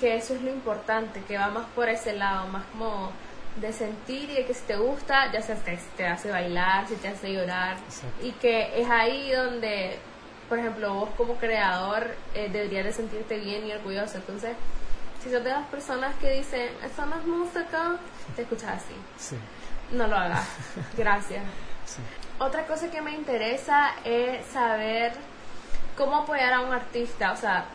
que 0.00 0.16
eso 0.16 0.34
es 0.34 0.42
lo 0.42 0.50
importante, 0.50 1.22
que 1.26 1.36
va 1.36 1.48
más 1.48 1.66
por 1.74 1.88
ese 1.88 2.14
lado, 2.14 2.46
más 2.48 2.64
como 2.72 3.12
de 3.56 3.72
sentir 3.72 4.30
y 4.30 4.34
de 4.34 4.46
que 4.46 4.54
si 4.54 4.62
te 4.62 4.76
gusta, 4.76 5.30
ya 5.32 5.40
sea 5.40 5.56
si 5.56 5.62
te 5.96 6.06
hace 6.06 6.30
bailar, 6.30 6.88
si 6.88 6.96
te 6.96 7.08
hace 7.08 7.32
llorar, 7.32 7.76
y 8.22 8.32
que 8.32 8.80
es 8.80 8.88
ahí 8.90 9.30
donde, 9.30 9.98
por 10.48 10.58
ejemplo, 10.58 10.94
vos 10.94 11.10
como 11.16 11.34
creador 11.36 12.14
eh, 12.34 12.48
deberías 12.50 12.84
de 12.84 12.92
sentirte 12.92 13.38
bien 13.38 13.66
y 13.66 13.72
orgulloso. 13.72 14.16
Entonces, 14.16 14.56
si 15.22 15.30
sos 15.30 15.44
de 15.44 15.50
las 15.50 15.66
personas 15.68 16.14
que 16.16 16.30
dicen, 16.32 16.70
eso 16.84 17.06
no 17.06 17.16
es 17.16 17.26
música, 17.26 17.96
te 18.34 18.42
escuchas 18.42 18.82
así. 18.82 18.94
Sí. 19.16 19.36
No 19.92 20.06
lo 20.06 20.16
hagas. 20.16 20.46
Gracias. 20.96 21.42
Otra 22.38 22.66
cosa 22.66 22.90
que 22.90 23.00
me 23.00 23.12
interesa 23.12 23.92
es 24.04 24.44
saber 24.46 25.12
cómo 25.96 26.16
apoyar 26.16 26.52
a 26.54 26.60
un 26.60 26.72
artista. 26.72 27.32
O 27.32 27.36
sea, 27.36 27.66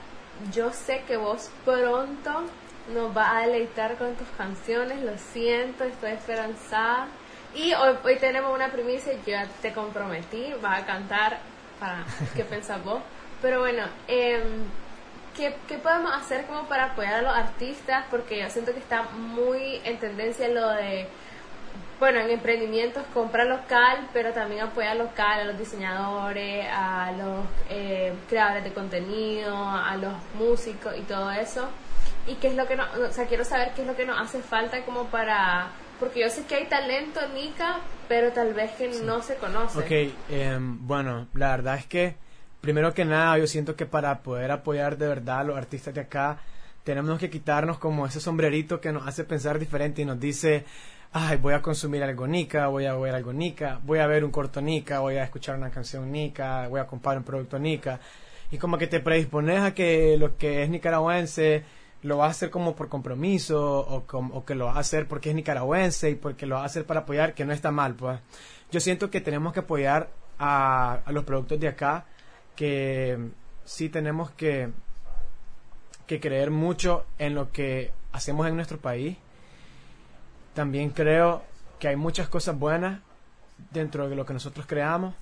yo 0.52 0.74
sé 0.74 1.04
que 1.08 1.16
vos 1.16 1.50
pronto 1.64 2.44
nos 2.94 3.14
vas 3.14 3.34
a 3.34 3.40
deleitar 3.42 3.96
con 3.98 4.16
tus 4.16 4.28
canciones, 4.38 5.02
lo 5.02 5.18
siento, 5.18 5.84
estoy 5.84 6.12
esperanzada. 6.12 7.08
Y 7.56 7.74
hoy, 7.74 7.96
hoy 8.04 8.16
tenemos 8.18 8.54
una 8.54 8.72
primicia, 8.72 9.14
yo 9.14 9.20
ya 9.26 9.48
te 9.62 9.74
comprometí, 9.74 10.54
vas 10.62 10.84
a 10.84 10.86
cantar 10.86 11.40
para 11.80 12.06
qué 12.36 12.44
pensás 12.44 12.84
vos. 12.84 13.02
Pero 13.42 13.60
bueno, 13.60 13.84
eh, 14.08 14.44
¿qué, 15.36 15.56
¿qué, 15.68 15.78
podemos 15.78 16.14
hacer 16.14 16.46
como 16.46 16.68
para 16.68 16.86
apoyar 16.86 17.16
a 17.16 17.22
los 17.22 17.34
artistas? 17.34 18.06
Porque 18.12 18.40
yo 18.40 18.50
siento 18.50 18.74
que 18.74 18.80
está 18.80 19.04
muy 19.04 19.82
en 19.84 19.98
tendencia 19.98 20.48
lo 20.50 20.70
de, 20.72 21.08
bueno, 22.00 22.20
en 22.20 22.30
emprendimientos 22.30 23.04
compra 23.14 23.46
local, 23.46 24.10
pero 24.14 24.32
también 24.34 24.62
apoya 24.62 24.94
local 24.96 25.42
a 25.42 25.44
los 25.46 25.58
diseñadores, 25.58 26.68
a 26.72 27.12
los 27.14 27.46
eh, 27.70 28.14
creadores 28.30 28.64
de 28.64 28.74
contenido, 28.74 29.56
a 29.56 29.96
los 29.98 30.14
músicos 30.36 30.96
y 30.98 31.02
todo 31.02 31.32
eso. 31.32 31.70
Y 32.30 32.36
qué 32.36 32.48
es 32.50 32.56
lo 32.56 32.68
que 32.68 32.76
no, 32.76 32.84
o 33.08 33.12
sea, 33.12 33.26
quiero 33.26 33.44
saber 33.44 33.72
qué 33.76 33.82
es 33.82 33.88
lo 33.88 33.96
que 33.96 34.06
nos 34.06 34.20
hace 34.20 34.42
falta 34.42 34.86
como 34.86 35.06
para, 35.06 35.72
porque 36.00 36.22
yo 36.22 36.30
sé 36.30 36.46
que 36.46 36.56
hay 36.56 36.66
talento, 36.68 37.20
Nika, 37.34 37.80
pero 38.08 38.32
tal 38.32 38.54
vez 38.54 38.72
que 38.72 38.94
sí. 38.94 39.02
no 39.04 39.22
se 39.22 39.36
conoce. 39.36 39.80
Ok, 39.80 40.14
eh, 40.30 40.58
bueno, 40.60 41.28
la 41.34 41.52
verdad 41.52 41.76
es 41.78 41.86
que 41.88 42.16
primero 42.62 42.94
que 42.94 43.06
nada, 43.06 43.38
yo 43.38 43.48
siento 43.48 43.76
que 43.76 43.86
para 43.86 44.20
poder 44.20 44.52
apoyar 44.52 44.98
de 44.98 45.08
verdad 45.08 45.40
a 45.40 45.44
los 45.44 45.58
artistas 45.58 45.94
de 45.94 46.02
acá, 46.02 46.40
tenemos 46.84 47.20
que 47.20 47.30
quitarnos 47.30 47.78
como 47.78 48.06
ese 48.06 48.20
sombrerito 48.20 48.80
que 48.80 48.92
nos 48.92 49.08
hace 49.08 49.24
pensar 49.24 49.60
diferente 49.60 50.02
y 50.02 50.06
nos 50.06 50.20
dice, 50.20 50.66
ay, 51.12 51.38
voy 51.38 51.54
a 51.54 51.62
consumir 51.62 52.04
algo 52.04 52.28
Nica, 52.28 52.68
voy 52.68 52.86
a 52.86 52.96
ver 52.96 53.16
algo 53.16 53.34
Nica, 53.34 53.80
voy 53.84 54.00
a 54.00 54.08
ver 54.08 54.24
un 54.24 54.32
corto 54.32 54.62
Nica, 54.62 55.00
voy 55.00 55.18
a 55.18 55.24
escuchar 55.24 55.56
una 55.56 55.70
canción 55.70 56.12
Nica, 56.12 56.68
voy 56.68 56.80
a 56.80 56.88
comprar 56.88 57.18
un 57.18 57.24
producto 57.24 57.58
Nica. 57.60 58.00
Y 58.52 58.58
como 58.58 58.78
que 58.78 58.88
te 58.88 59.00
predispones 59.00 59.62
a 59.62 59.74
que 59.74 60.18
lo 60.18 60.36
que 60.38 60.64
es 60.64 60.70
nicaragüense 60.70 61.64
lo 62.02 62.18
vas 62.18 62.28
a 62.28 62.32
hacer 62.32 62.50
como 62.50 62.76
por 62.76 62.90
compromiso 62.90 63.80
o, 63.80 64.46
que 64.46 64.56
lo 64.56 64.66
vas 64.66 64.78
a 64.78 64.80
hacer 64.80 65.08
porque 65.08 65.30
es 65.30 65.36
nicaragüense 65.36 66.10
y 66.12 66.16
porque 66.16 66.46
lo 66.46 66.56
vas 66.56 66.64
a 66.64 66.66
hacer 66.68 66.86
para 66.86 67.02
apoyar, 67.02 67.34
que 67.34 67.46
no 67.46 67.54
está 67.54 67.72
mal, 67.72 67.96
pues. 67.96 68.20
Yo 68.72 68.80
siento 68.80 69.10
que 69.10 69.22
tenemos 69.22 69.54
que 69.54 69.62
apoyar 69.62 70.10
a, 70.38 71.00
a 71.06 71.12
los 71.12 71.26
productos 71.26 71.60
de 71.60 71.68
acá, 71.68 72.06
que 72.56 73.18
sí 73.66 73.90
tenemos 73.90 74.32
que, 74.32 74.70
que 76.08 76.20
creer 76.20 76.52
mucho 76.52 77.06
en 77.18 77.36
lo 77.36 77.52
que 77.52 77.92
hacemos 78.12 78.48
en 78.48 78.56
nuestro 78.56 78.78
país. 78.78 79.18
También 80.54 80.90
creo 80.90 81.44
que 81.80 81.88
hay 81.88 81.96
muchas 81.96 82.28
cosas 82.30 82.58
buenas 82.58 83.02
dentro 83.72 84.10
de 84.10 84.16
lo 84.16 84.26
que 84.26 84.34
nosotros 84.34 84.66
creamos, 84.66 85.16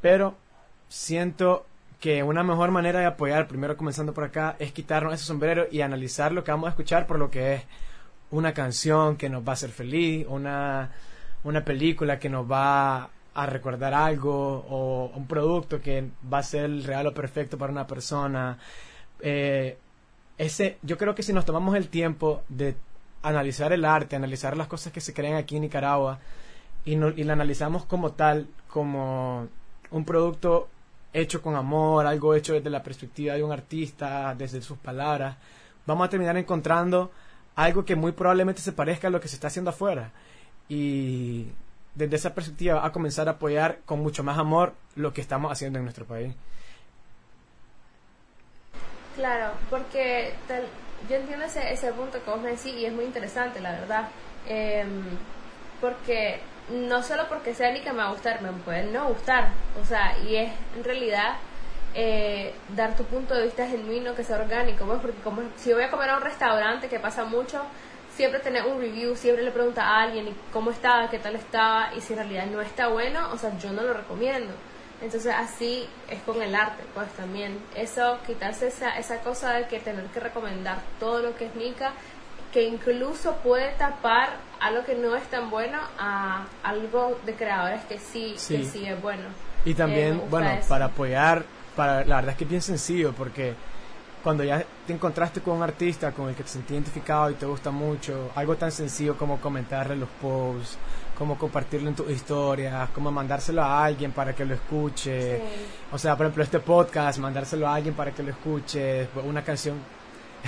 pero 0.00 0.36
siento 0.88 1.66
que 2.00 2.22
una 2.22 2.42
mejor 2.42 2.70
manera 2.70 3.00
de 3.00 3.06
apoyar, 3.06 3.48
primero 3.48 3.76
comenzando 3.76 4.12
por 4.12 4.24
acá, 4.24 4.56
es 4.58 4.72
quitarnos 4.72 5.14
ese 5.14 5.24
sombrero 5.24 5.66
y 5.70 5.80
analizar 5.80 6.32
lo 6.32 6.44
que 6.44 6.50
vamos 6.50 6.66
a 6.66 6.70
escuchar 6.70 7.06
por 7.06 7.18
lo 7.18 7.30
que 7.30 7.54
es 7.54 7.62
una 8.30 8.52
canción 8.52 9.16
que 9.16 9.28
nos 9.28 9.42
va 9.42 9.50
a 9.50 9.54
hacer 9.54 9.70
feliz, 9.70 10.26
una, 10.28 10.90
una 11.44 11.64
película 11.64 12.18
que 12.18 12.28
nos 12.28 12.50
va 12.50 13.10
a 13.34 13.46
recordar 13.46 13.94
algo 13.94 14.66
o 14.68 15.12
un 15.14 15.26
producto 15.26 15.80
que 15.80 16.08
va 16.32 16.38
a 16.38 16.42
ser 16.42 16.64
el 16.64 16.84
regalo 16.84 17.12
perfecto 17.14 17.58
para 17.58 17.72
una 17.72 17.86
persona. 17.86 18.58
Eh, 19.20 19.78
ese, 20.38 20.78
yo 20.82 20.98
creo 20.98 21.14
que 21.14 21.22
si 21.22 21.32
nos 21.32 21.44
tomamos 21.44 21.76
el 21.76 21.88
tiempo 21.88 22.42
de 22.48 22.76
analizar 23.22 23.72
el 23.72 23.84
arte, 23.84 24.16
analizar 24.16 24.56
las 24.56 24.68
cosas 24.68 24.92
que 24.92 25.00
se 25.00 25.14
crean 25.14 25.34
aquí 25.36 25.56
en 25.56 25.62
Nicaragua 25.62 26.18
y, 26.84 26.96
no, 26.96 27.08
y 27.08 27.24
la 27.24 27.34
analizamos 27.34 27.84
como 27.84 28.12
tal, 28.12 28.48
como 28.68 29.48
un 29.90 30.04
producto 30.04 30.68
hecho 31.16 31.40
con 31.40 31.56
amor, 31.56 32.06
algo 32.06 32.34
hecho 32.34 32.52
desde 32.52 32.70
la 32.70 32.82
perspectiva 32.82 33.34
de 33.34 33.42
un 33.42 33.52
artista, 33.52 34.34
desde 34.36 34.60
sus 34.60 34.78
palabras, 34.78 35.36
vamos 35.86 36.06
a 36.06 36.10
terminar 36.10 36.36
encontrando 36.36 37.10
algo 37.54 37.84
que 37.84 37.96
muy 37.96 38.12
probablemente 38.12 38.60
se 38.60 38.72
parezca 38.72 39.08
a 39.08 39.10
lo 39.10 39.20
que 39.20 39.28
se 39.28 39.36
está 39.36 39.48
haciendo 39.48 39.70
afuera. 39.70 40.12
Y 40.68 41.46
desde 41.94 42.16
esa 42.16 42.34
perspectiva 42.34 42.84
a 42.84 42.92
comenzar 42.92 43.28
a 43.28 43.32
apoyar 43.32 43.78
con 43.86 44.00
mucho 44.00 44.22
más 44.22 44.38
amor 44.38 44.74
lo 44.94 45.12
que 45.12 45.22
estamos 45.22 45.50
haciendo 45.50 45.78
en 45.78 45.84
nuestro 45.84 46.04
país. 46.04 46.34
Claro, 49.14 49.52
porque 49.70 50.34
tal, 50.46 50.64
yo 51.08 51.16
entiendo 51.16 51.46
ese, 51.46 51.72
ese 51.72 51.92
punto 51.92 52.22
que 52.22 52.30
vos 52.30 52.40
me 52.40 52.50
decís 52.50 52.74
y 52.74 52.84
es 52.84 52.92
muy 52.92 53.06
interesante, 53.06 53.60
la 53.60 53.72
verdad. 53.72 54.08
Eh, 54.46 54.84
porque 55.80 56.40
no 56.68 57.02
solo 57.02 57.28
porque 57.28 57.54
sea 57.54 57.72
ni 57.72 57.80
que 57.80 57.92
me 57.92 57.98
va 57.98 58.08
a 58.08 58.12
gustar, 58.12 58.42
me 58.42 58.52
puede 58.52 58.84
no 58.84 59.08
gustar. 59.08 59.50
O 59.80 59.84
sea, 59.84 60.16
y 60.26 60.36
es 60.36 60.52
en 60.76 60.84
realidad 60.84 61.36
eh, 61.94 62.54
dar 62.74 62.96
tu 62.96 63.04
punto 63.04 63.34
de 63.34 63.44
vista 63.44 63.66
genuino, 63.66 64.14
que 64.14 64.24
sea 64.24 64.36
orgánico. 64.36 64.84
Pues, 64.84 65.00
porque 65.00 65.20
como 65.22 65.42
si 65.56 65.72
voy 65.72 65.84
a 65.84 65.90
comer 65.90 66.10
a 66.10 66.16
un 66.16 66.22
restaurante, 66.22 66.88
que 66.88 67.00
pasa 67.00 67.24
mucho, 67.24 67.62
siempre 68.14 68.40
tener 68.40 68.66
un 68.66 68.80
review, 68.80 69.16
siempre 69.16 69.44
le 69.44 69.50
pregunta 69.50 69.82
a 69.82 70.02
alguien 70.02 70.34
cómo 70.52 70.70
estaba, 70.70 71.08
qué 71.08 71.18
tal 71.18 71.36
estaba, 71.36 71.92
y 71.96 72.00
si 72.00 72.12
en 72.12 72.20
realidad 72.20 72.46
no 72.46 72.60
está 72.60 72.88
bueno, 72.88 73.30
o 73.32 73.38
sea, 73.38 73.56
yo 73.58 73.72
no 73.72 73.82
lo 73.82 73.94
recomiendo. 73.94 74.52
Entonces 75.02 75.34
así 75.34 75.86
es 76.08 76.20
con 76.22 76.40
el 76.40 76.54
arte, 76.54 76.82
pues 76.94 77.08
también. 77.12 77.58
Eso, 77.74 78.18
quitarse 78.26 78.68
esa, 78.68 78.98
esa 78.98 79.20
cosa 79.20 79.52
de 79.52 79.66
que 79.66 79.78
tener 79.78 80.04
que 80.06 80.20
recomendar 80.20 80.78
todo 80.98 81.20
lo 81.20 81.36
que 81.36 81.46
es 81.46 81.54
Nika, 81.54 81.92
que 82.56 82.62
incluso 82.62 83.34
puede 83.44 83.72
tapar 83.72 84.30
algo 84.60 84.82
que 84.82 84.94
no 84.94 85.14
es 85.14 85.24
tan 85.24 85.50
bueno 85.50 85.76
a 85.98 86.46
algo 86.62 87.18
de 87.26 87.34
creadores 87.34 87.84
que 87.84 87.98
sí, 87.98 88.32
sí. 88.38 88.56
que 88.56 88.64
sí 88.64 88.86
es 88.86 89.02
bueno. 89.02 89.24
Y 89.66 89.74
también, 89.74 90.16
eh, 90.16 90.22
bueno, 90.30 90.48
eso. 90.48 90.66
para 90.66 90.86
apoyar, 90.86 91.44
para, 91.76 92.02
la 92.06 92.16
verdad 92.16 92.30
es 92.30 92.38
que 92.38 92.44
es 92.44 92.50
bien 92.50 92.62
sencillo, 92.62 93.12
porque 93.12 93.52
cuando 94.24 94.42
ya 94.42 94.64
te 94.86 94.94
encontraste 94.94 95.42
con 95.42 95.58
un 95.58 95.64
artista 95.64 96.12
con 96.12 96.30
el 96.30 96.34
que 96.34 96.44
te 96.44 96.48
sentí 96.48 96.72
identificado 96.72 97.30
y 97.30 97.34
te 97.34 97.44
gusta 97.44 97.70
mucho, 97.70 98.30
algo 98.34 98.56
tan 98.56 98.72
sencillo 98.72 99.18
como 99.18 99.38
comentarle 99.38 99.94
los 99.94 100.08
posts, 100.08 100.78
como 101.18 101.36
compartirlo 101.36 101.90
en 101.90 101.94
tus 101.94 102.10
historias, 102.10 102.88
como 102.88 103.12
mandárselo 103.12 103.60
a 103.60 103.84
alguien 103.84 104.12
para 104.12 104.34
que 104.34 104.46
lo 104.46 104.54
escuche. 104.54 105.36
Sí. 105.36 105.42
O 105.92 105.98
sea, 105.98 106.16
por 106.16 106.24
ejemplo, 106.24 106.42
este 106.42 106.60
podcast, 106.60 107.18
mandárselo 107.18 107.68
a 107.68 107.74
alguien 107.74 107.94
para 107.94 108.12
que 108.12 108.22
lo 108.22 108.30
escuche, 108.30 109.10
una 109.26 109.44
canción 109.44 109.76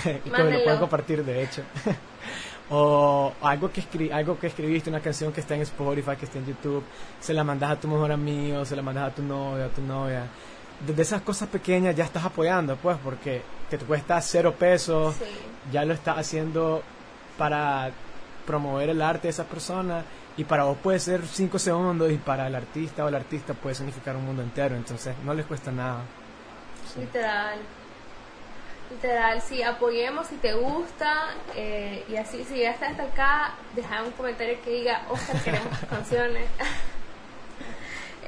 y 0.25 0.31
que 0.31 0.43
lo 0.43 0.65
pueden 0.65 0.79
compartir, 0.79 1.25
de 1.25 1.43
hecho. 1.43 1.63
o 2.71 3.33
algo 3.41 3.73
que, 3.73 3.81
escri 3.81 4.11
algo 4.11 4.39
que 4.39 4.49
escribiste, 4.49 4.91
una 4.91 5.01
canción 5.01 5.33
que 5.33 5.41
está 5.41 5.55
en 5.55 5.63
Spotify, 5.63 6.17
que 6.17 6.27
está 6.27 6.39
en 6.39 6.47
YouTube, 6.47 6.85
se 7.21 7.33
la 7.33 7.45
mandas 7.45 7.71
a 7.71 7.81
tu 7.81 7.89
mejor 7.89 8.13
amigo, 8.13 8.65
se 8.65 8.77
la 8.77 8.83
mandas 8.83 9.13
a 9.13 9.15
tu 9.15 9.23
novio, 9.23 9.65
a 9.65 9.69
tu 9.69 9.83
novia. 9.83 10.25
Desde 10.87 11.03
esas 11.03 11.23
cosas 11.23 11.49
pequeñas 11.49 11.97
ya 11.97 12.05
estás 12.05 12.25
apoyando, 12.25 12.77
pues, 12.77 12.97
porque 13.03 13.43
que 13.69 13.79
te 13.79 13.85
cuesta 13.85 14.21
cero 14.21 14.55
pesos, 14.59 15.17
sí. 15.17 15.25
ya 15.73 15.85
lo 15.85 15.95
estás 15.95 16.19
haciendo 16.19 16.83
para 17.37 17.91
promover 18.47 18.91
el 18.91 19.03
arte 19.03 19.25
de 19.25 19.31
esa 19.31 19.45
persona 19.45 20.05
y 20.37 20.45
para 20.45 20.65
vos 20.65 20.79
puede 20.83 21.01
ser 21.01 21.27
cinco 21.27 21.59
segundos 21.59 22.11
y 22.13 22.17
para 22.17 22.47
el 22.47 22.55
artista 22.55 23.05
o 23.05 23.09
el 23.09 23.15
artista 23.15 23.55
puede 23.55 23.75
significar 23.75 24.17
un 24.17 24.25
mundo 24.25 24.43
entero, 24.43 24.77
entonces 24.77 25.15
no 25.25 25.35
les 25.35 25.45
cuesta 25.47 25.73
nada. 25.73 26.03
Sí. 26.95 27.01
Literal. 27.01 27.59
Literal, 28.91 29.43
sí, 29.43 29.63
apoyemos 29.63 30.29
si 30.29 30.37
te 30.37 30.55
gusta 30.55 31.35
eh, 31.55 32.05
y 32.09 32.17
así, 32.17 32.43
si 32.45 32.61
ya 32.61 32.71
estás 32.71 32.93
hasta 32.93 33.03
acá, 33.03 33.55
deja 33.75 34.03
un 34.03 34.13
comentario 34.13 34.59
que 34.63 34.71
diga, 34.71 35.03
Oscar, 35.11 35.43
queremos 35.43 35.79
tus 35.79 35.89
canciones. 35.91 36.49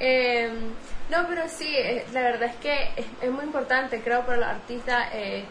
Em, 0.03 0.73
no, 1.11 1.27
pero 1.29 1.47
sí, 1.47 1.69
eh, 1.77 2.07
la 2.15 2.23
verdad 2.23 2.45
es 2.45 2.57
que 2.57 2.89
es, 3.21 3.31
muy 3.31 3.45
importante, 3.45 4.01
creo, 4.01 4.25
para 4.25 4.39
los 4.39 4.49
artistas 4.49 5.09
eh, 5.13 5.45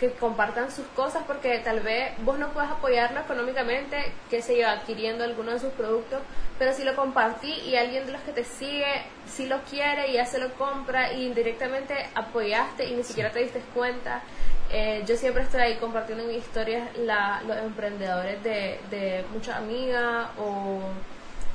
que 0.00 0.12
compartan 0.12 0.70
sus 0.70 0.86
cosas 0.88 1.22
porque 1.26 1.58
tal 1.58 1.80
vez 1.80 2.12
vos 2.24 2.38
no 2.38 2.48
puedes 2.48 2.70
apoyarlo 2.70 3.20
económicamente, 3.20 4.12
que 4.30 4.40
se 4.40 4.58
yo, 4.58 4.68
adquiriendo 4.68 5.24
alguno 5.24 5.52
de 5.52 5.58
sus 5.58 5.72
productos, 5.72 6.20
pero 6.58 6.72
si 6.72 6.84
lo 6.84 6.96
compartí 6.96 7.52
y 7.52 7.76
alguien 7.76 8.06
de 8.06 8.12
los 8.12 8.22
que 8.22 8.32
te 8.32 8.44
sigue 8.44 9.02
si 9.26 9.46
lo 9.46 9.60
quiere 9.64 10.08
y 10.08 10.14
ya 10.14 10.24
se 10.24 10.38
lo 10.38 10.54
compra 10.54 11.12
y 11.12 11.26
indirectamente 11.26 11.94
apoyaste 12.14 12.86
y 12.86 12.94
ni 12.94 13.04
siquiera 13.04 13.30
te 13.30 13.40
diste 13.40 13.60
cuenta. 13.74 14.22
Eh, 14.70 15.02
yo 15.06 15.16
siempre 15.16 15.42
estoy 15.42 15.60
ahí 15.60 15.76
compartiendo 15.76 16.24
en 16.24 16.30
mis 16.30 16.38
historias 16.38 16.96
la, 16.98 17.42
los 17.46 17.56
emprendedores 17.58 18.42
de, 18.42 18.80
de 18.90 19.24
muchas 19.32 19.56
amigas 19.56 20.28
o, 20.38 20.80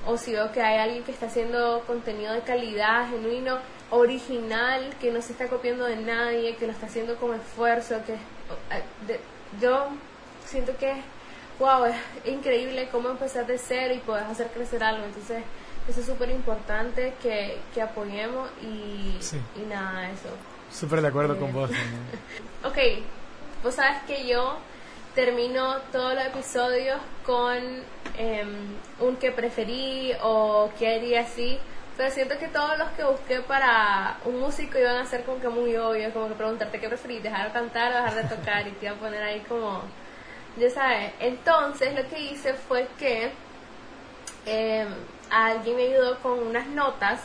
o 0.05 0.17
si 0.17 0.33
veo 0.33 0.51
que 0.51 0.61
hay 0.61 0.79
alguien 0.79 1.03
que 1.03 1.11
está 1.11 1.27
haciendo 1.27 1.83
contenido 1.85 2.33
de 2.33 2.41
calidad, 2.41 3.09
genuino, 3.09 3.59
original, 3.89 4.93
que 4.99 5.11
no 5.11 5.21
se 5.21 5.33
está 5.33 5.47
copiando 5.47 5.85
de 5.85 5.97
nadie, 5.97 6.55
que 6.55 6.65
lo 6.65 6.73
está 6.73 6.87
haciendo 6.87 7.15
con 7.15 7.33
esfuerzo, 7.35 8.01
que 8.05 8.13
eh, 8.13 9.19
yo 9.61 9.87
siento 10.45 10.75
que 10.77 10.93
wow, 11.59 11.85
es 11.85 11.95
increíble 12.25 12.89
cómo 12.91 13.09
empezar 13.09 13.45
de 13.45 13.57
cero 13.57 13.93
y 13.93 13.99
poder 13.99 14.23
hacer 14.23 14.47
crecer 14.47 14.83
algo. 14.83 15.05
Entonces, 15.05 15.43
eso 15.87 15.99
es 15.99 16.05
súper 16.05 16.29
importante 16.29 17.13
que, 17.21 17.57
que, 17.73 17.81
apoyemos 17.81 18.49
y, 18.61 19.19
y 19.59 19.65
nada, 19.67 20.09
eso. 20.09 20.29
Súper 20.71 21.01
de 21.01 21.09
acuerdo 21.09 21.37
con 21.37 21.53
vos. 21.53 21.69
ok, 22.63 22.77
vos 23.63 23.75
sabes 23.75 24.01
que 24.03 24.27
yo 24.27 24.57
termino 25.15 25.77
todos 25.91 26.15
los 26.15 26.25
episodios 26.25 26.99
con 27.25 27.55
em, 28.17 28.77
un 28.99 29.15
que 29.17 29.31
preferí 29.31 30.11
o 30.21 30.71
qué 30.77 30.95
haría 30.95 31.21
así. 31.21 31.59
Pero 31.95 32.09
siento 32.09 32.37
que 32.39 32.47
todos 32.47 32.77
los 32.77 32.89
que 32.91 33.03
busqué 33.03 33.41
para 33.41 34.17
un 34.25 34.39
músico 34.39 34.79
iban 34.79 34.97
a 34.97 35.05
ser 35.05 35.23
como 35.23 35.39
que 35.39 35.49
muy 35.49 35.75
obvios, 35.77 36.11
como 36.11 36.27
que 36.27 36.33
preguntarte 36.33 36.79
qué 36.79 36.87
preferís, 36.87 37.21
dejar 37.21 37.47
de 37.47 37.53
cantar 37.53 37.91
o 37.91 37.95
dejar 37.97 38.15
de 38.15 38.35
tocar, 38.35 38.67
y 38.67 38.71
te 38.71 38.87
iba 38.87 38.95
a 38.95 38.99
poner 38.99 39.21
ahí 39.21 39.41
como, 39.41 39.81
ya 40.57 40.69
sabes. 40.71 41.11
Entonces 41.19 41.93
lo 41.93 42.07
que 42.09 42.19
hice 42.19 42.55
fue 42.55 42.87
que 42.97 43.31
em, 44.47 44.87
alguien 45.29 45.75
me 45.75 45.83
ayudó 45.83 46.19
con 46.19 46.39
unas 46.39 46.65
notas, 46.67 47.21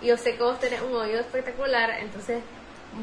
y 0.00 0.06
yo 0.06 0.16
sé 0.16 0.36
que 0.36 0.42
vos 0.42 0.58
tenés 0.58 0.80
un 0.80 0.94
oído 0.94 1.20
espectacular, 1.20 1.90
entonces 2.00 2.42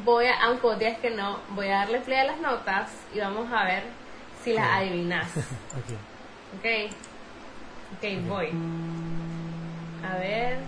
voy 0.03 0.25
a, 0.25 0.41
aunque 0.45 0.65
vos 0.65 0.79
digas 0.79 0.97
que 0.99 1.11
no, 1.11 1.39
voy 1.49 1.67
a 1.67 1.79
darle 1.79 1.99
play 2.01 2.19
a 2.19 2.25
las 2.25 2.39
notas 2.39 2.89
y 3.13 3.19
vamos 3.19 3.51
a 3.51 3.63
ver 3.65 4.02
si 4.43 4.53
las 4.53 4.65
adivinas. 4.65 5.31
ok. 5.71 6.57
Ok. 6.57 6.65
Ok, 7.93 8.27
voy. 8.27 8.47
A 10.03 10.15
ver. 10.17 10.65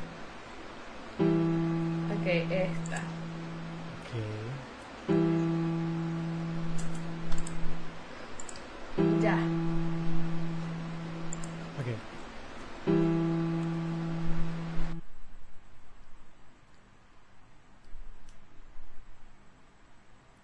Ok, 2.10 2.26
esta. 2.50 3.04
Ya. 9.22 9.38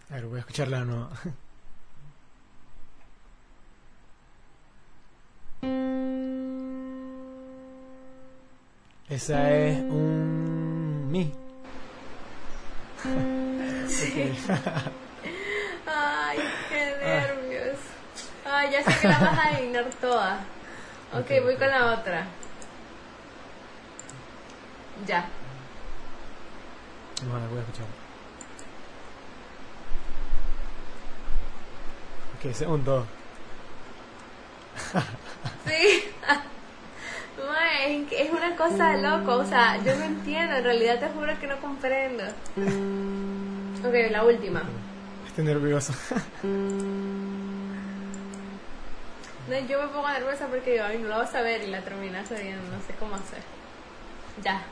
A 0.09 0.15
ver, 0.15 0.25
voy 0.25 0.37
a 0.37 0.39
escucharla 0.39 0.83
no. 0.83 1.09
Esa 9.21 9.51
es 9.51 9.77
un 9.77 11.11
mi. 11.11 11.31
Ay, 15.85 16.39
qué 16.69 16.97
nervios. 16.99 17.77
Ay, 18.43 18.71
ya 18.71 18.83
sé 18.83 18.99
que 18.99 19.07
la 19.07 19.19
vas 19.19 19.37
a 19.37 19.49
adivinar 19.49 19.85
toda. 20.01 20.39
Ok, 21.13 21.29
voy 21.43 21.55
con 21.55 21.69
la 21.69 21.93
otra. 21.93 22.25
Ya. 25.05 25.29
Bueno, 27.29 27.47
voy 27.49 27.59
a 27.59 27.61
escuchar. 27.61 27.85
Ok, 32.39 32.53
segundo. 32.55 33.05
sí. 35.67 36.05
es 37.85 38.31
una 38.31 38.55
cosa 38.55 38.95
loco, 38.97 39.37
o 39.37 39.45
sea, 39.45 39.77
yo 39.83 39.95
no 39.95 40.05
entiendo, 40.05 40.55
en 40.55 40.63
realidad 40.63 40.99
te 40.99 41.07
juro 41.07 41.37
que 41.39 41.47
no 41.47 41.59
comprendo. 41.59 42.23
Ok, 43.83 43.93
la 44.11 44.23
última. 44.23 44.63
Estoy 45.25 45.45
nervioso. 45.45 45.93
No, 49.47 49.59
yo 49.67 49.81
me 49.81 49.87
pongo 49.87 50.07
nerviosa 50.07 50.47
porque 50.47 50.77
yo, 50.77 50.99
no 50.99 51.07
lo 51.07 51.17
vas 51.17 51.33
a 51.33 51.41
ver 51.41 51.63
y 51.63 51.67
la 51.67 51.81
terminas 51.81 52.29
oyendo, 52.31 52.61
no 52.71 52.81
sé 52.85 52.93
cómo 52.99 53.15
hacer. 53.15 53.41
Ya. 54.43 54.63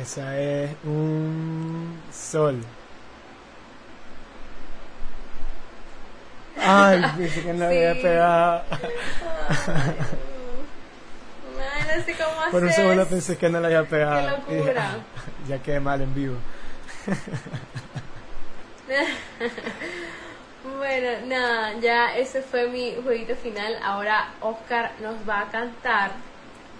Esa 0.00 0.38
es 0.38 0.70
un 0.84 2.00
sol. 2.12 2.62
Ay, 6.56 7.02
pensé 7.16 7.42
que 7.42 7.52
no 7.52 7.64
había 7.64 7.94
pegado. 7.94 8.62
no 11.96 12.04
sé 12.04 12.14
cómo 12.14 12.40
hacer. 12.40 12.50
Por 12.52 12.62
un 12.62 12.72
segundo 12.72 13.06
pensé 13.06 13.36
que 13.36 13.48
no 13.48 13.58
la 13.58 13.66
había 13.66 13.82
pegado. 13.84 14.38
Qué 14.46 14.58
locura. 14.58 14.90
ya 15.48 15.58
quedé 15.58 15.80
mal 15.80 16.00
en 16.00 16.14
vivo. 16.14 16.36
bueno, 20.78 21.26
nada, 21.26 21.72
ya 21.80 22.16
ese 22.16 22.42
fue 22.42 22.68
mi 22.68 22.94
jueguito 23.02 23.34
final. 23.34 23.76
Ahora 23.82 24.28
Oscar 24.42 24.92
nos 25.00 25.28
va 25.28 25.40
a 25.40 25.48
cantar. 25.48 26.12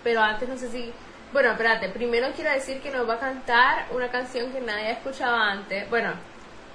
Pero 0.04 0.22
antes 0.22 0.48
no 0.48 0.56
sé 0.56 0.70
si 0.70 0.92
bueno, 1.32 1.50
espérate, 1.50 1.88
primero 1.90 2.28
quiero 2.34 2.50
decir 2.52 2.80
que 2.80 2.90
nos 2.90 3.08
va 3.08 3.14
a 3.14 3.18
cantar 3.18 3.86
una 3.90 4.08
canción 4.08 4.50
que 4.52 4.60
nadie 4.60 4.86
ha 4.88 4.92
escuchado 4.92 5.36
antes. 5.36 5.88
Bueno, 5.90 6.12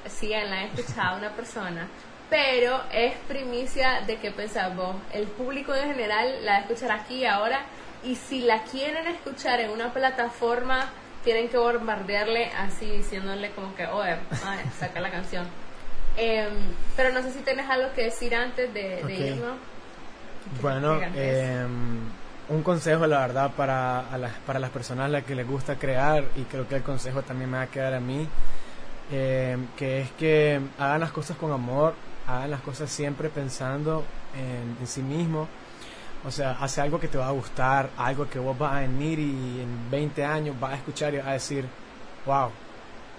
sí, 0.07 0.29
la 0.29 0.55
ha 0.55 0.63
escuchado 0.65 1.17
una 1.17 1.31
persona, 1.31 1.87
pero 2.29 2.81
es 2.91 3.15
primicia 3.27 4.01
de 4.05 4.17
que 4.17 4.31
pensamos. 4.31 4.95
El 5.11 5.27
público 5.27 5.73
en 5.73 5.87
general 5.87 6.45
la 6.45 6.51
va 6.51 6.57
a 6.57 6.61
escuchar 6.61 6.91
aquí 6.91 7.25
ahora 7.25 7.61
y 8.03 8.15
si 8.15 8.41
la 8.41 8.63
quieren 8.63 9.07
escuchar 9.07 9.59
en 9.59 9.71
una 9.71 9.91
plataforma, 9.91 10.89
tienen 11.23 11.49
que 11.49 11.57
bombardearle 11.57 12.51
así 12.57 12.85
diciéndole 12.85 13.51
como 13.51 13.73
que, 13.75 13.87
oye, 13.87 14.17
saca 14.77 14.99
la 14.99 15.09
canción. 15.09 15.47
Em, 16.15 16.53
pero 16.95 17.11
no 17.11 17.23
sé 17.23 17.31
si 17.31 17.39
tienes 17.39 17.67
algo 17.67 17.91
que 17.93 18.03
decir 18.03 18.35
antes 18.35 18.71
de, 18.71 19.03
de 19.03 19.41
Bueno, 20.61 20.99
eh, 21.15 21.65
un 22.49 22.61
consejo, 22.63 23.07
la 23.07 23.19
verdad, 23.19 23.51
para, 23.55 24.17
las, 24.17 24.33
para 24.45 24.59
las 24.59 24.69
personas 24.69 25.05
a 25.05 25.09
las 25.09 25.23
que 25.23 25.35
les 25.35 25.47
gusta 25.47 25.75
crear, 25.75 26.25
y 26.35 26.43
creo 26.43 26.67
que 26.67 26.75
el 26.75 26.83
consejo 26.83 27.21
también 27.21 27.49
me 27.49 27.57
va 27.57 27.63
a 27.63 27.67
quedar 27.67 27.93
a 27.93 27.99
mí, 27.99 28.27
eh, 29.11 29.57
que 29.77 30.01
es 30.01 30.11
que 30.11 30.59
hagan 30.77 31.01
las 31.01 31.11
cosas 31.11 31.37
con 31.37 31.51
amor, 31.51 31.93
hagan 32.27 32.51
las 32.51 32.61
cosas 32.61 32.89
siempre 32.89 33.29
pensando 33.29 34.03
en, 34.35 34.87
sí 34.87 35.01
mismo. 35.01 35.47
O 36.25 36.31
sea, 36.31 36.57
hace 36.61 36.79
algo 36.81 36.99
que 36.99 37.09
te 37.09 37.17
va 37.17 37.27
a 37.27 37.31
gustar, 37.31 37.89
algo 37.97 38.29
que 38.29 38.39
vos 38.39 38.57
vas 38.57 38.73
a 38.73 38.79
venir 38.81 39.19
y 39.19 39.61
en 39.61 39.91
20 39.91 40.23
años 40.23 40.59
vas 40.59 40.73
a 40.73 40.75
escuchar 40.75 41.13
y 41.13 41.17
vas 41.17 41.27
a 41.27 41.33
decir, 41.33 41.65
wow, 42.25 42.49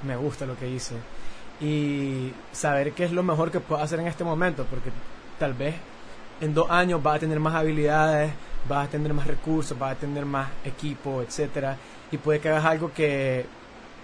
me 0.03 0.17
gusta 0.17 0.47
lo 0.47 0.57
que 0.57 0.69
hice. 0.69 0.97
Y 1.61 2.33
saber 2.53 2.93
qué 2.93 3.05
es 3.05 3.13
lo 3.13 3.23
mejor 3.23 3.51
que 3.51 3.61
puedo 3.61 3.83
hacer 3.83 4.01
en 4.01 4.07
este 4.07 4.25
momento, 4.25 4.65
porque 4.65 4.91
tal 5.39 5.53
vez 5.53 5.75
en 6.41 6.55
dos 6.55 6.71
años 6.71 7.03
vas 7.03 7.17
a 7.17 7.21
tener 7.21 7.41
más 7.41 7.55
habilidades, 7.55 8.33
vas 8.69 8.89
a 8.89 8.91
tener 8.91 9.13
más 9.13 9.27
recursos, 9.27 9.79
vas 9.79 9.93
a 9.93 9.99
tener 9.99 10.25
más 10.25 10.49
equipo, 10.65 11.23
etcétera, 11.23 11.77
y 12.11 12.19
puede 12.19 12.41
que 12.41 12.49
hagas 12.49 12.65
algo 12.65 12.93
que 12.93 13.47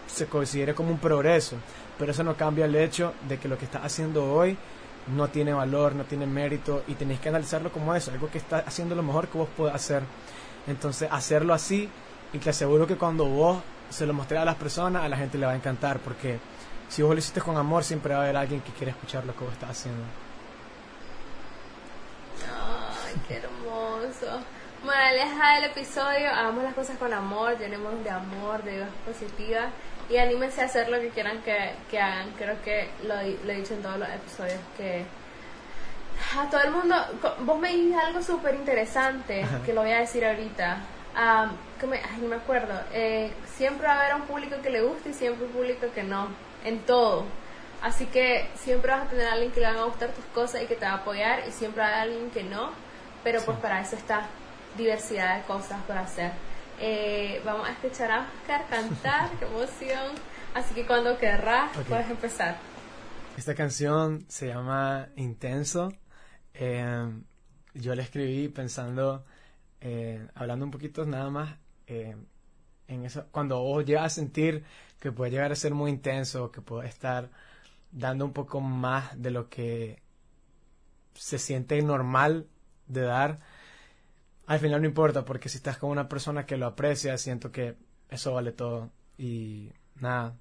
se 0.06 0.26
considere 0.26 0.74
como 0.74 0.90
un 0.90 0.98
progreso, 0.98 1.56
pero 1.98 2.12
eso 2.12 2.24
no 2.24 2.34
cambia 2.34 2.64
el 2.64 2.74
hecho 2.74 3.14
de 3.28 3.38
que 3.38 3.48
lo 3.48 3.56
que 3.56 3.64
estás 3.64 3.84
haciendo 3.84 4.32
hoy 4.32 4.56
no 5.14 5.28
tiene 5.28 5.52
valor, 5.52 5.94
no 5.94 6.04
tiene 6.04 6.26
mérito 6.26 6.82
y 6.88 6.94
tenéis 6.94 7.20
que 7.20 7.28
analizarlo 7.28 7.70
como 7.70 7.94
eso, 7.94 8.10
algo 8.10 8.30
que 8.30 8.38
está 8.38 8.58
haciendo 8.58 8.94
lo 8.94 9.02
mejor 9.02 9.28
que 9.28 9.38
vos 9.38 9.48
puedas 9.56 9.74
hacer. 9.74 10.02
Entonces, 10.66 11.08
hacerlo 11.10 11.54
así 11.54 11.88
y 12.32 12.38
te 12.38 12.50
aseguro 12.50 12.86
que 12.86 12.96
cuando 12.96 13.24
vos 13.24 13.58
se 13.88 14.06
lo 14.06 14.12
mostré 14.12 14.38
a 14.38 14.44
las 14.44 14.56
personas, 14.56 15.02
a 15.02 15.08
la 15.08 15.16
gente 15.16 15.38
le 15.38 15.46
va 15.46 15.52
a 15.52 15.56
encantar 15.56 15.98
porque 15.98 16.38
si 16.88 17.02
vos 17.02 17.12
lo 17.12 17.18
hiciste 17.18 17.40
con 17.40 17.56
amor, 17.56 17.84
siempre 17.84 18.14
va 18.14 18.20
a 18.20 18.22
haber 18.24 18.36
alguien 18.36 18.60
que 18.60 18.72
quiere 18.72 18.90
escuchar 18.90 19.24
lo 19.24 19.34
que 19.34 19.44
vos 19.44 19.52
estás 19.52 19.70
haciendo. 19.70 20.02
Ay, 23.10 23.20
qué 23.26 23.36
hermoso. 23.38 24.40
Moraleja 24.84 25.56
del 25.56 25.64
episodio, 25.64 26.30
hagamos 26.30 26.62
las 26.62 26.74
cosas 26.74 26.96
con 26.96 27.12
amor, 27.12 27.58
llenemos 27.58 28.02
de 28.04 28.10
amor, 28.10 28.62
de 28.62 28.74
ideas 28.74 28.90
positivas 29.04 29.66
y 30.08 30.16
anímense 30.16 30.62
a 30.62 30.66
hacer 30.66 30.88
lo 30.88 31.00
que 31.00 31.08
quieran 31.10 31.42
que, 31.42 31.72
que 31.90 32.00
hagan. 32.00 32.30
Creo 32.38 32.62
que 32.62 32.88
lo, 33.02 33.14
lo 33.14 33.52
he 33.52 33.56
dicho 33.56 33.74
en 33.74 33.82
todos 33.82 33.98
los 33.98 34.08
episodios 34.08 34.60
que 34.76 35.04
a 36.38 36.48
todo 36.48 36.60
el 36.62 36.70
mundo, 36.70 36.94
vos 37.40 37.58
me 37.58 37.70
dijiste 37.70 37.96
algo 37.96 38.22
súper 38.22 38.54
interesante 38.54 39.44
que 39.66 39.72
lo 39.72 39.82
voy 39.82 39.90
a 39.90 40.00
decir 40.00 40.24
ahorita. 40.24 40.78
que 41.80 41.86
me, 41.86 41.96
ay, 41.96 42.20
no 42.20 42.28
me 42.28 42.36
acuerdo. 42.36 42.74
Eh, 42.92 43.32
siempre 43.56 43.88
va 43.88 43.94
a 43.94 44.00
haber 44.02 44.14
un 44.14 44.22
público 44.22 44.56
que 44.62 44.70
le 44.70 44.82
guste 44.82 45.10
y 45.10 45.14
siempre 45.14 45.46
un 45.46 45.52
público 45.52 45.86
que 45.92 46.04
no, 46.04 46.28
en 46.64 46.78
todo. 46.80 47.24
Así 47.82 48.06
que 48.06 48.48
siempre 48.54 48.92
vas 48.92 49.06
a 49.06 49.10
tener 49.10 49.26
a 49.26 49.32
alguien 49.32 49.50
que 49.50 49.60
le 49.60 49.66
van 49.66 49.78
a 49.78 49.84
gustar 49.84 50.10
tus 50.10 50.24
cosas 50.26 50.62
y 50.62 50.66
que 50.66 50.76
te 50.76 50.84
va 50.84 50.92
a 50.92 50.96
apoyar 50.96 51.42
y 51.48 51.50
siempre 51.50 51.82
va 51.82 51.88
a 51.88 52.02
haber 52.02 52.12
alguien 52.12 52.30
que 52.30 52.44
no, 52.44 52.70
pero 53.22 53.40
pues 53.42 53.58
para 53.58 53.80
eso 53.80 53.96
está 53.96 54.26
diversidad 54.76 55.38
de 55.38 55.42
cosas 55.44 55.82
por 55.82 55.96
hacer. 55.96 56.32
Eh, 56.80 57.42
vamos 57.44 57.68
a 57.68 57.72
escuchar 57.72 58.10
a 58.10 58.26
Oscar 58.40 58.66
cantar, 58.68 59.30
qué 59.38 59.46
emoción. 59.46 60.14
Así 60.54 60.74
que 60.74 60.86
cuando 60.86 61.16
querrás 61.18 61.70
puedes 61.88 62.10
empezar. 62.10 62.56
Esta 63.36 63.54
canción 63.54 64.24
se 64.28 64.48
llama 64.48 65.08
Intenso 65.16 65.92
eh, 66.54 67.08
yo 67.74 67.94
le 67.94 68.02
escribí 68.02 68.48
pensando, 68.48 69.24
eh, 69.80 70.26
hablando 70.34 70.64
un 70.64 70.70
poquito 70.70 71.04
nada 71.06 71.30
más, 71.30 71.56
en 71.86 73.04
eso, 73.04 73.26
cuando 73.32 73.60
vos 73.62 73.84
llegas 73.84 74.04
a 74.04 74.08
sentir 74.10 74.64
que 75.00 75.10
puede 75.10 75.32
llegar 75.32 75.50
a 75.50 75.56
ser 75.56 75.74
muy 75.74 75.90
intenso, 75.90 76.50
que 76.50 76.60
puede 76.60 76.88
estar 76.88 77.30
dando 77.90 78.24
un 78.24 78.32
poco 78.32 78.60
más 78.60 79.20
de 79.20 79.30
lo 79.30 79.48
que 79.48 80.02
se 81.14 81.38
siente 81.38 81.80
normal 81.82 82.46
de 82.90 83.02
dar, 83.02 83.38
al 84.46 84.58
final 84.58 84.80
no 84.82 84.88
importa, 84.88 85.24
porque 85.24 85.48
si 85.48 85.58
estás 85.58 85.78
con 85.78 85.90
una 85.90 86.08
persona 86.08 86.44
que 86.46 86.56
lo 86.56 86.66
aprecia, 86.66 87.16
siento 87.18 87.52
que 87.52 87.76
eso 88.08 88.34
vale 88.34 88.52
todo. 88.52 88.90
Y 89.16 89.70
nada, 90.00 90.36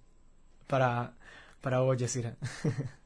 para, 0.67 1.13
para 1.61 1.79
vos, 1.81 1.97
Yesira. 1.97 2.35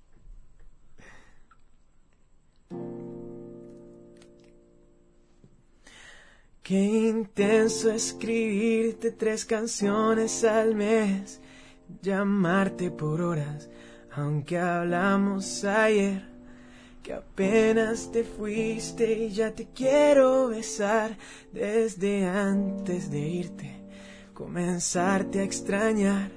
Qué 6.64 6.82
intenso 7.10 7.92
escribirte 7.92 9.12
tres 9.12 9.44
canciones 9.44 10.46
al 10.46 10.76
mes, 10.76 11.42
llamarte 12.02 12.90
por 12.90 13.22
horas, 13.22 13.70
aunque 14.16 14.58
hablamos 14.58 15.66
ayer, 15.66 16.33
que 17.04 17.14
apenas 17.14 18.12
te 18.12 18.24
fuiste 18.24 19.12
y 19.14 19.30
ya 19.30 19.52
te 19.52 19.68
quiero 19.76 20.48
besar 20.48 21.18
desde 21.52 22.26
antes 22.26 23.12
de 23.12 23.20
irte, 23.20 23.84
comenzarte 24.34 25.42
a 25.42 25.44
extrañar 25.44 26.32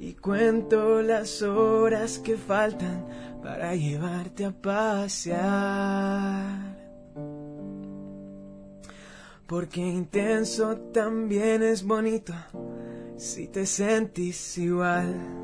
y 0.00 0.14
cuento 0.14 1.00
las 1.00 1.40
horas 1.42 2.18
que 2.18 2.36
faltan 2.36 3.06
para 3.40 3.76
llevarte 3.76 4.44
a 4.44 4.50
pasear. 4.50 5.94
Porque 9.46 9.80
intenso 9.80 10.76
también 10.92 11.62
es 11.62 11.84
bonito 11.84 12.34
si 13.16 13.46
te 13.46 13.64
sentís 13.64 14.58
igual. 14.58 15.43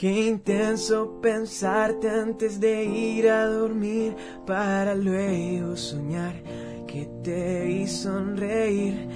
Qué 0.00 0.28
intenso 0.28 1.20
pensarte 1.20 2.08
antes 2.08 2.58
de 2.58 2.84
ir 2.84 3.28
a 3.28 3.44
dormir 3.44 4.16
para 4.46 4.94
luego 4.94 5.76
soñar 5.76 6.42
que 6.86 7.06
te 7.22 7.66
vi 7.66 7.86
sonreír, 7.86 9.06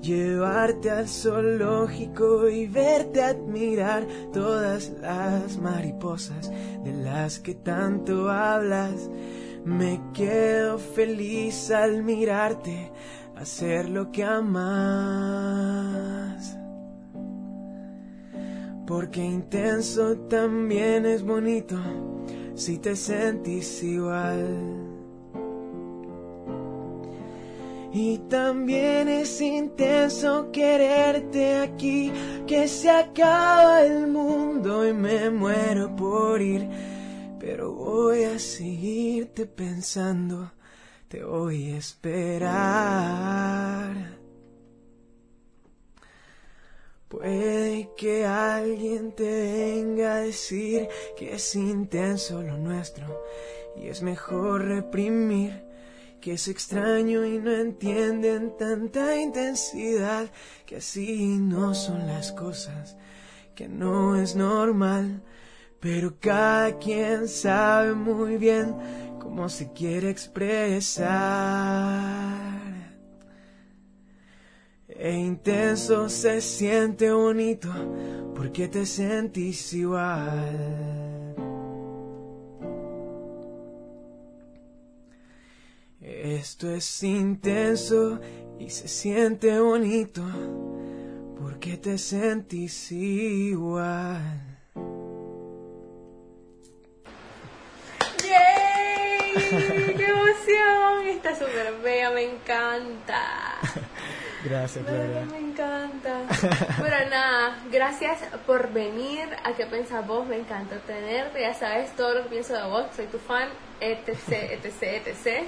llevarte 0.00 0.90
al 0.90 1.06
zoológico 1.06 2.48
y 2.48 2.66
verte 2.66 3.22
admirar 3.22 4.04
todas 4.32 4.90
las 5.00 5.58
mariposas 5.58 6.50
de 6.82 6.92
las 6.92 7.38
que 7.38 7.54
tanto 7.54 8.28
hablas 8.28 9.08
me 9.64 10.00
quedo 10.12 10.76
feliz 10.78 11.70
al 11.70 12.02
mirarte 12.02 12.90
hacer 13.36 13.88
lo 13.88 14.10
que 14.10 14.24
amas. 14.24 16.21
Porque 18.86 19.24
intenso 19.24 20.16
también 20.28 21.06
es 21.06 21.22
bonito 21.22 21.76
si 22.54 22.78
te 22.78 22.96
sentís 22.96 23.82
igual. 23.82 24.58
Y 27.94 28.18
también 28.28 29.08
es 29.08 29.40
intenso 29.40 30.50
quererte 30.50 31.56
aquí, 31.58 32.10
que 32.46 32.66
se 32.66 32.88
acaba 32.88 33.82
el 33.82 34.06
mundo 34.06 34.88
y 34.88 34.94
me 34.94 35.28
muero 35.28 35.94
por 35.94 36.40
ir 36.40 36.68
pero 37.42 37.72
voy 37.72 38.22
a 38.22 38.38
seguirte 38.38 39.46
pensando, 39.46 40.52
te 41.08 41.24
voy 41.24 41.72
a 41.72 41.78
esperar. 41.78 42.52
Puede 47.12 47.90
que 47.96 48.24
alguien 48.24 49.12
te 49.12 49.74
venga 49.74 50.14
a 50.14 50.20
decir 50.22 50.88
que 51.16 51.34
es 51.34 51.54
intenso 51.54 52.42
lo 52.42 52.56
nuestro 52.56 53.22
y 53.76 53.88
es 53.88 54.02
mejor 54.02 54.64
reprimir, 54.64 55.62
que 56.20 56.32
es 56.32 56.48
extraño 56.48 57.24
y 57.24 57.38
no 57.38 57.52
entienden 57.52 58.56
tanta 58.56 59.20
intensidad, 59.20 60.30
que 60.66 60.76
así 60.76 61.36
no 61.38 61.74
son 61.74 62.06
las 62.06 62.32
cosas, 62.32 62.96
que 63.54 63.68
no 63.68 64.16
es 64.16 64.34
normal 64.34 65.22
pero 65.82 66.14
cada 66.20 66.78
quien 66.78 67.26
sabe 67.26 67.92
muy 67.92 68.36
bien 68.36 68.72
cómo 69.18 69.48
se 69.48 69.72
quiere 69.72 70.10
expresar. 70.10 71.10
E 74.94 75.14
intenso 75.14 76.08
se 76.08 76.40
siente 76.40 77.10
bonito 77.10 77.68
porque 78.34 78.68
te 78.68 78.84
sentís 78.84 79.72
igual. 79.72 81.34
Esto 86.00 86.70
es 86.70 87.02
intenso 87.02 88.20
y 88.58 88.70
se 88.70 88.88
siente 88.88 89.58
bonito 89.60 90.22
porque 91.40 91.76
te 91.76 91.96
sentís 91.98 92.92
igual. 92.92 94.58
¡Qué 98.18 100.04
emoción! 100.04 101.06
Está 101.08 101.34
súper 101.34 101.74
bella, 101.82 102.10
me 102.10 102.34
encanta. 102.34 103.58
Gracias, 104.44 104.84
Claudia. 104.84 105.24
Me 105.30 105.38
encanta. 105.38 106.20
Bueno, 106.78 106.96
nada, 107.10 107.58
gracias 107.70 108.18
por 108.46 108.72
venir. 108.72 109.28
¿A 109.44 109.52
qué 109.52 109.66
pensás 109.66 110.06
vos? 110.06 110.26
Me 110.26 110.36
encanta 110.36 110.76
tenerte. 110.78 111.40
Ya 111.40 111.54
sabes 111.54 111.94
todo 111.94 112.14
lo 112.14 112.22
que 112.24 112.30
pienso 112.30 112.54
de 112.54 112.62
vos. 112.64 112.86
Soy 112.96 113.06
tu 113.06 113.18
fan, 113.18 113.48
etc, 113.80 114.08
etc, 114.30 115.06
etc. 115.06 115.46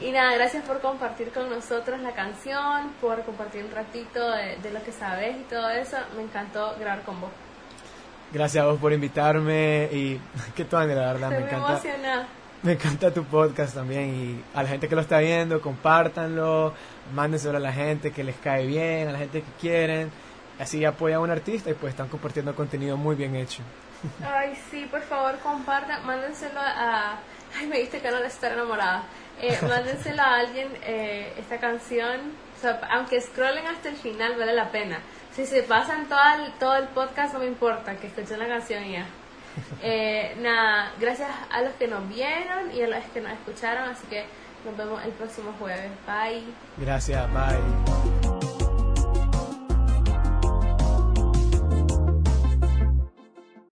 Y 0.00 0.10
nada, 0.10 0.34
gracias 0.34 0.64
por 0.64 0.80
compartir 0.80 1.30
con 1.32 1.50
nosotros 1.50 2.00
la 2.00 2.12
canción, 2.12 2.92
por 3.00 3.22
compartir 3.24 3.64
un 3.64 3.72
ratito 3.72 4.30
de, 4.30 4.70
lo 4.70 4.82
que 4.82 4.92
sabes 4.92 5.36
y 5.36 5.44
todo 5.44 5.68
eso. 5.70 5.98
Me 6.16 6.22
encantó 6.22 6.74
grabar 6.78 7.02
con 7.02 7.20
vos. 7.20 7.30
Gracias 8.32 8.64
a 8.64 8.68
vos 8.68 8.78
por 8.80 8.92
invitarme 8.92 9.88
y 9.92 10.20
qué 10.54 10.64
tal, 10.64 10.88
la 10.88 11.12
verdad, 11.12 11.30
me 11.30 11.38
encanta. 11.38 12.26
Me 12.62 12.72
encanta 12.72 13.10
tu 13.10 13.24
podcast 13.24 13.74
también 13.74 14.14
y 14.14 14.44
a 14.54 14.62
la 14.62 14.68
gente 14.68 14.86
que 14.86 14.94
lo 14.94 15.00
está 15.00 15.18
viendo, 15.18 15.62
compártanlo, 15.62 16.74
mándenselo 17.14 17.56
a 17.56 17.60
la 17.60 17.72
gente 17.72 18.12
que 18.12 18.22
les 18.22 18.36
cae 18.36 18.66
bien, 18.66 19.08
a 19.08 19.12
la 19.12 19.18
gente 19.18 19.40
que 19.40 19.50
quieren. 19.58 20.10
Así 20.58 20.84
apoyan 20.84 21.20
a 21.20 21.22
un 21.22 21.30
artista 21.30 21.70
y 21.70 21.74
pues 21.74 21.92
están 21.92 22.08
compartiendo 22.08 22.54
contenido 22.54 22.98
muy 22.98 23.16
bien 23.16 23.34
hecho. 23.34 23.62
Ay, 24.22 24.54
sí, 24.70 24.86
por 24.90 25.00
favor, 25.00 25.38
compartan, 25.38 26.04
mándenselo 26.04 26.60
a... 26.60 27.18
Ay, 27.58 27.66
me 27.66 27.78
diste 27.78 28.00
que 28.00 28.10
no 28.10 28.20
de 28.20 28.26
estar 28.26 28.52
enamorada. 28.52 29.04
Eh, 29.40 29.58
mándenselo 29.66 30.20
a 30.20 30.36
alguien 30.36 30.68
eh, 30.82 31.32
esta 31.38 31.58
canción. 31.58 32.32
O 32.58 32.60
sea, 32.60 32.78
aunque 32.90 33.22
scrollen 33.22 33.66
hasta 33.68 33.88
el 33.88 33.96
final, 33.96 34.36
vale 34.38 34.52
la 34.52 34.70
pena. 34.70 34.98
Si 35.32 35.46
se 35.46 35.62
pasan 35.62 36.10
todo 36.10 36.20
el, 36.36 36.52
todo 36.58 36.76
el 36.76 36.88
podcast, 36.88 37.32
no 37.32 37.38
me 37.38 37.46
importa, 37.46 37.96
que 37.96 38.08
escuchen 38.08 38.38
la 38.38 38.48
canción 38.48 38.84
y 38.84 38.92
ya. 38.92 39.06
Eh, 39.82 40.36
nada, 40.40 40.92
gracias 41.00 41.30
a 41.50 41.62
los 41.62 41.72
que 41.74 41.88
nos 41.88 42.06
vieron 42.08 42.70
y 42.74 42.82
a 42.82 42.88
los 42.88 43.02
que 43.14 43.20
nos 43.22 43.32
escucharon, 43.32 43.88
así 43.88 44.06
que 44.08 44.24
nos 44.64 44.76
vemos 44.76 45.02
el 45.04 45.12
próximo 45.12 45.54
jueves. 45.58 45.90
Bye. 46.06 46.42
Gracias, 46.76 47.26
bye. 47.32 48.19